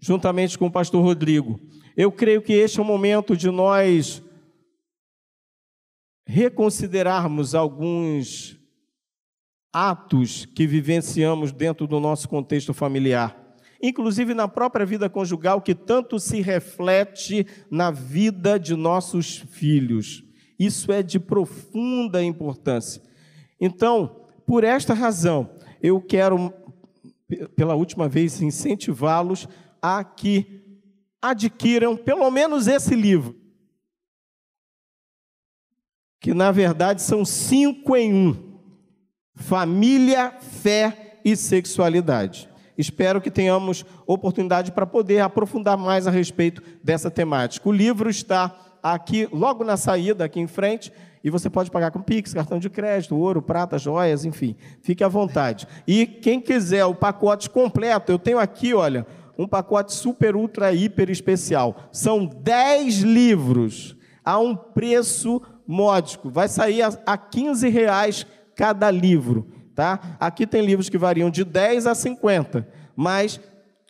[0.01, 1.57] juntamente com o pastor Rodrigo.
[1.95, 4.21] Eu creio que este é o momento de nós
[6.27, 8.54] reconsiderarmos alguns
[9.77, 13.37] atos que vivenciamos dentro do nosso contexto familiar,
[13.81, 20.23] inclusive na própria vida conjugal, que tanto se reflete na vida de nossos filhos.
[20.57, 23.01] Isso é de profunda importância.
[23.59, 25.49] Então, por esta razão,
[25.81, 26.53] eu quero,
[27.53, 29.45] pela última vez, incentivá-los
[29.81, 30.79] a que
[31.21, 33.35] adquiram pelo menos esse livro.
[36.21, 38.44] Que na verdade são cinco em um
[39.35, 42.49] família, fé e sexualidade.
[42.77, 47.67] Espero que tenhamos oportunidade para poder aprofundar mais a respeito dessa temática.
[47.69, 50.91] O livro está aqui, logo na saída, aqui em frente,
[51.23, 54.55] e você pode pagar com Pix, cartão de crédito, ouro, prata, joias, enfim.
[54.81, 55.67] Fique à vontade.
[55.87, 59.07] E quem quiser o pacote completo, eu tenho aqui, olha,
[59.37, 61.77] um pacote super, ultra, hiper especial.
[61.91, 66.29] São 10 livros a um preço módico.
[66.29, 69.47] Vai sair a 15 reais cada livro.
[69.75, 70.15] Tá?
[70.19, 73.39] Aqui tem livros que variam de 10 a 50, mas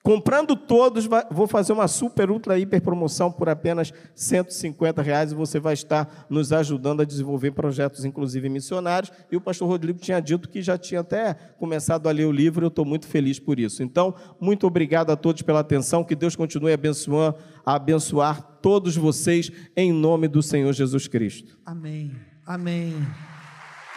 [0.05, 5.59] comprando todos, vou fazer uma super, ultra, hiper promoção por apenas 150 reais e você
[5.59, 9.11] vai estar nos ajudando a desenvolver projetos, inclusive missionários.
[9.31, 12.63] E o pastor Rodrigo tinha dito que já tinha até começado a ler o livro
[12.63, 13.81] e eu estou muito feliz por isso.
[13.81, 19.51] Então, muito obrigado a todos pela atenção, que Deus continue abençoando, a abençoar todos vocês
[19.75, 21.57] em nome do Senhor Jesus Cristo.
[21.65, 22.11] Amém.
[22.45, 22.93] Amém.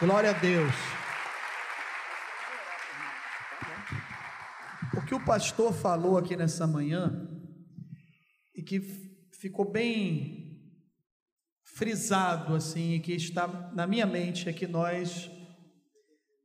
[0.00, 0.72] Glória a Deus.
[4.96, 7.28] O que o pastor falou aqui nessa manhã
[8.54, 8.78] e que
[9.32, 10.72] ficou bem
[11.64, 15.28] frisado assim e que está na minha mente é que nós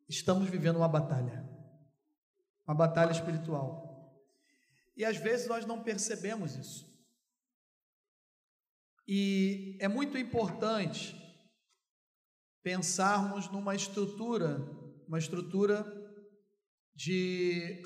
[0.09, 1.47] estamos vivendo uma batalha.
[2.65, 4.17] Uma batalha espiritual.
[4.97, 6.91] E às vezes nós não percebemos isso.
[9.07, 11.22] E é muito importante
[12.63, 14.57] pensarmos numa estrutura,
[15.07, 15.85] uma estrutura
[16.95, 17.83] de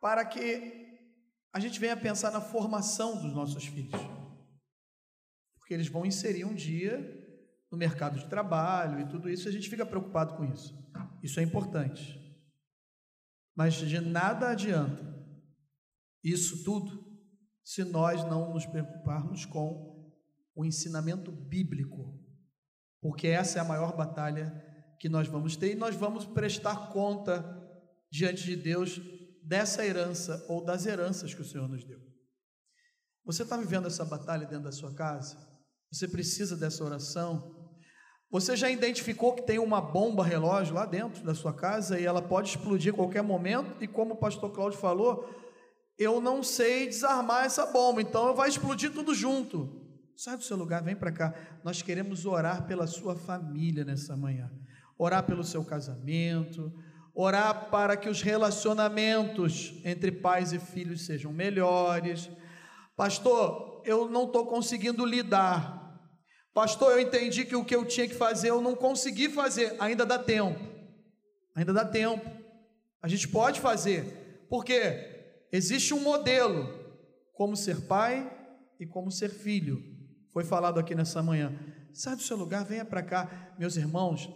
[0.00, 0.86] para que
[1.52, 4.00] a gente venha pensar na formação dos nossos filhos.
[5.58, 7.12] Porque eles vão inserir um dia
[7.70, 10.74] no mercado de trabalho e tudo isso, a gente fica preocupado com isso.
[11.22, 12.18] Isso é importante.
[13.54, 15.16] Mas de nada adianta
[16.22, 17.06] isso tudo
[17.62, 20.12] se nós não nos preocuparmos com
[20.54, 22.25] o ensinamento bíblico
[23.06, 24.52] porque essa é a maior batalha
[24.98, 27.44] que nós vamos ter e nós vamos prestar conta
[28.10, 29.00] diante de Deus
[29.44, 32.00] dessa herança ou das heranças que o Senhor nos deu.
[33.24, 35.36] Você está vivendo essa batalha dentro da sua casa?
[35.92, 37.54] Você precisa dessa oração?
[38.28, 42.20] Você já identificou que tem uma bomba relógio lá dentro da sua casa e ela
[42.20, 43.80] pode explodir a qualquer momento?
[43.80, 45.32] E como o pastor Cláudio falou,
[45.96, 49.85] eu não sei desarmar essa bomba, então vai explodir tudo junto.
[50.16, 51.34] Sai do seu lugar, vem para cá.
[51.62, 54.50] Nós queremos orar pela sua família nessa manhã.
[54.96, 56.72] Orar pelo seu casamento,
[57.14, 62.30] orar para que os relacionamentos entre pais e filhos sejam melhores.
[62.96, 66.00] Pastor, eu não estou conseguindo lidar.
[66.54, 69.76] Pastor, eu entendi que o que eu tinha que fazer eu não consegui fazer.
[69.78, 70.58] Ainda dá tempo.
[71.54, 72.26] Ainda dá tempo.
[73.02, 74.46] A gente pode fazer.
[74.48, 76.66] Porque existe um modelo
[77.34, 78.32] como ser pai
[78.80, 79.94] e como ser filho
[80.36, 81.50] foi falado aqui nessa manhã.
[81.94, 83.54] Sai do seu lugar, venha para cá.
[83.58, 84.28] Meus irmãos,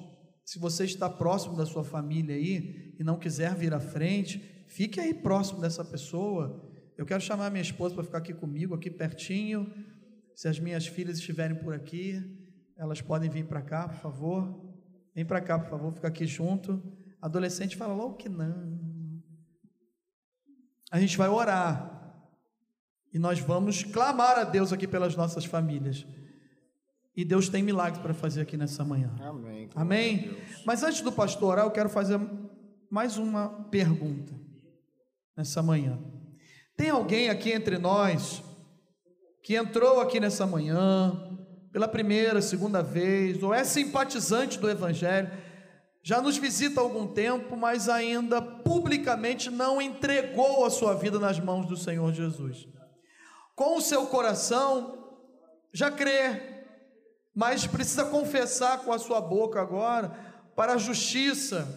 [0.43, 4.99] se você está próximo da sua família aí e não quiser vir à frente, fique
[4.99, 6.67] aí próximo dessa pessoa.
[6.97, 9.71] Eu quero chamar minha esposa para ficar aqui comigo, aqui pertinho.
[10.35, 12.19] Se as minhas filhas estiverem por aqui,
[12.79, 14.73] elas podem vir para cá, por favor.
[15.15, 16.83] Vem para cá, por favor, fica aqui junto.
[17.21, 19.21] Adolescente fala logo que não.
[20.91, 22.00] A gente vai orar.
[23.13, 26.07] E nós vamos clamar a Deus aqui pelas nossas famílias.
[27.17, 29.15] E Deus tem milagres para fazer aqui nessa manhã.
[29.21, 29.69] Amém.
[29.75, 30.37] Amém?
[30.65, 32.21] Mas antes do pastor orar, eu quero fazer
[32.91, 34.33] mais uma pergunta
[35.37, 35.99] nessa manhã.
[36.77, 38.43] Tem alguém aqui entre nós
[39.43, 41.31] que entrou aqui nessa manhã
[41.73, 45.31] pela primeira, segunda vez, ou é simpatizante do Evangelho,
[46.03, 51.39] já nos visita há algum tempo, mas ainda publicamente não entregou a sua vida nas
[51.39, 52.67] mãos do Senhor Jesus.
[53.61, 54.95] Com o seu coração,
[55.71, 56.65] já crê,
[57.35, 60.13] mas precisa confessar com a sua boca agora
[60.57, 61.69] para a justiça.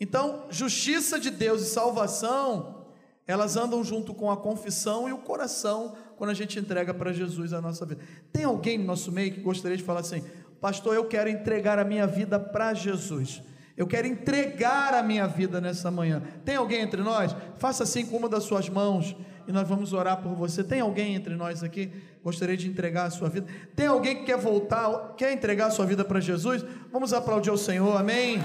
[0.00, 2.86] Então, justiça de Deus e salvação,
[3.26, 7.52] elas andam junto com a confissão e o coração quando a gente entrega para Jesus
[7.52, 8.00] a nossa vida.
[8.32, 10.24] Tem alguém no nosso meio que gostaria de falar assim:
[10.62, 13.42] Pastor, eu quero entregar a minha vida para Jesus.
[13.76, 16.22] Eu quero entregar a minha vida nessa manhã.
[16.42, 17.36] Tem alguém entre nós?
[17.58, 19.14] Faça assim com uma das suas mãos
[19.46, 20.62] e nós vamos orar por você.
[20.62, 21.90] Tem alguém entre nós aqui?
[22.22, 23.46] Gostaria de entregar a sua vida.
[23.74, 26.64] Tem alguém que quer voltar, quer entregar a sua vida para Jesus?
[26.92, 28.42] Vamos aplaudir o Senhor, amém?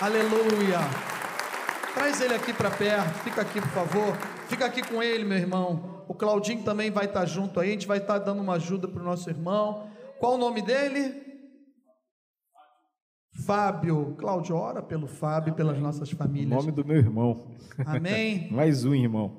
[0.00, 0.80] Aleluia.
[1.94, 4.16] Traz ele aqui para perto, fica aqui, por favor.
[4.48, 6.04] Fica aqui com ele, meu irmão.
[6.06, 9.00] O Claudinho também vai estar junto aí, a gente vai estar dando uma ajuda para
[9.00, 9.88] o nosso irmão.
[10.18, 11.23] Qual o nome dele?
[13.34, 14.14] Fábio.
[14.16, 16.52] Cláudio, ora pelo Fábio e pelas nossas famílias.
[16.52, 17.42] O nome do meu irmão.
[17.84, 18.48] Amém.
[18.52, 19.36] Mais um irmão.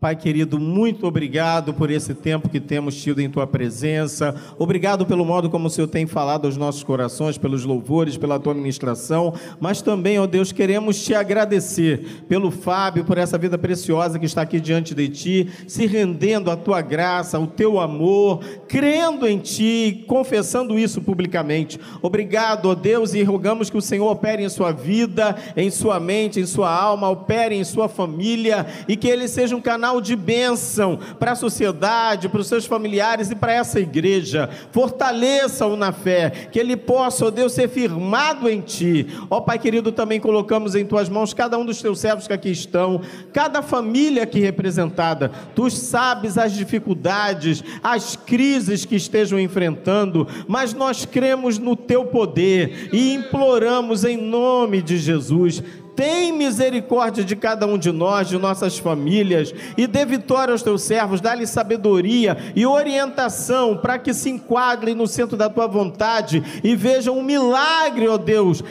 [0.00, 4.32] Pai querido, muito obrigado por esse tempo que temos tido em tua presença.
[4.56, 8.54] Obrigado pelo modo como o Senhor tem falado aos nossos corações, pelos louvores, pela tua
[8.54, 9.34] ministração.
[9.58, 14.42] Mas também, ó Deus, queremos te agradecer pelo Fábio, por essa vida preciosa que está
[14.42, 20.04] aqui diante de ti, se rendendo à tua graça, ao teu amor, crendo em ti,
[20.06, 21.80] confessando isso publicamente.
[22.02, 26.38] Obrigado, ó Deus, e rogamos que o Senhor opere em sua vida, em sua mente,
[26.38, 30.98] em sua alma, opere em sua família e que ele seja um canal de bênção
[31.18, 34.50] para a sociedade, para os seus familiares e para essa igreja.
[34.70, 39.06] Fortaleça-o na fé, que ele possa, ó Deus, ser firmado em ti.
[39.30, 42.50] Ó Pai querido, também colocamos em tuas mãos cada um dos teus servos que aqui
[42.50, 43.00] estão,
[43.32, 45.30] cada família aqui representada.
[45.54, 52.90] Tu sabes as dificuldades, as crises que estejam enfrentando, mas nós cremos no teu poder
[52.92, 55.62] e imploramos em nome de Jesus
[55.98, 60.82] tem misericórdia de cada um de nós, de nossas famílias, e dê vitória aos teus
[60.82, 66.76] servos, dá-lhe sabedoria e orientação para que se enquadrem no centro da tua vontade e
[66.76, 68.62] vejam um milagre, ó Deus,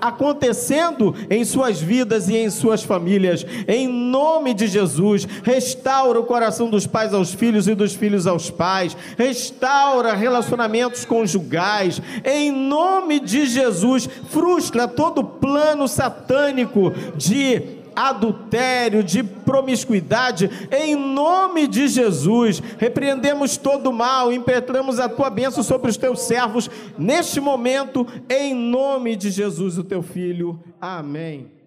[0.00, 3.46] acontecendo em suas vidas e em suas famílias.
[3.68, 8.50] Em nome de Jesus, restaura o coração dos pais aos filhos e dos filhos aos
[8.50, 12.02] pais, restaura relacionamentos conjugais.
[12.24, 16.71] Em nome de Jesus, frustra todo plano satânico
[17.16, 25.62] de adultério, de promiscuidade, em nome de Jesus, repreendemos todo mal, impetramos a tua bênção
[25.62, 30.58] sobre os teus servos, neste momento, em nome de Jesus, o teu filho.
[30.80, 31.61] Amém.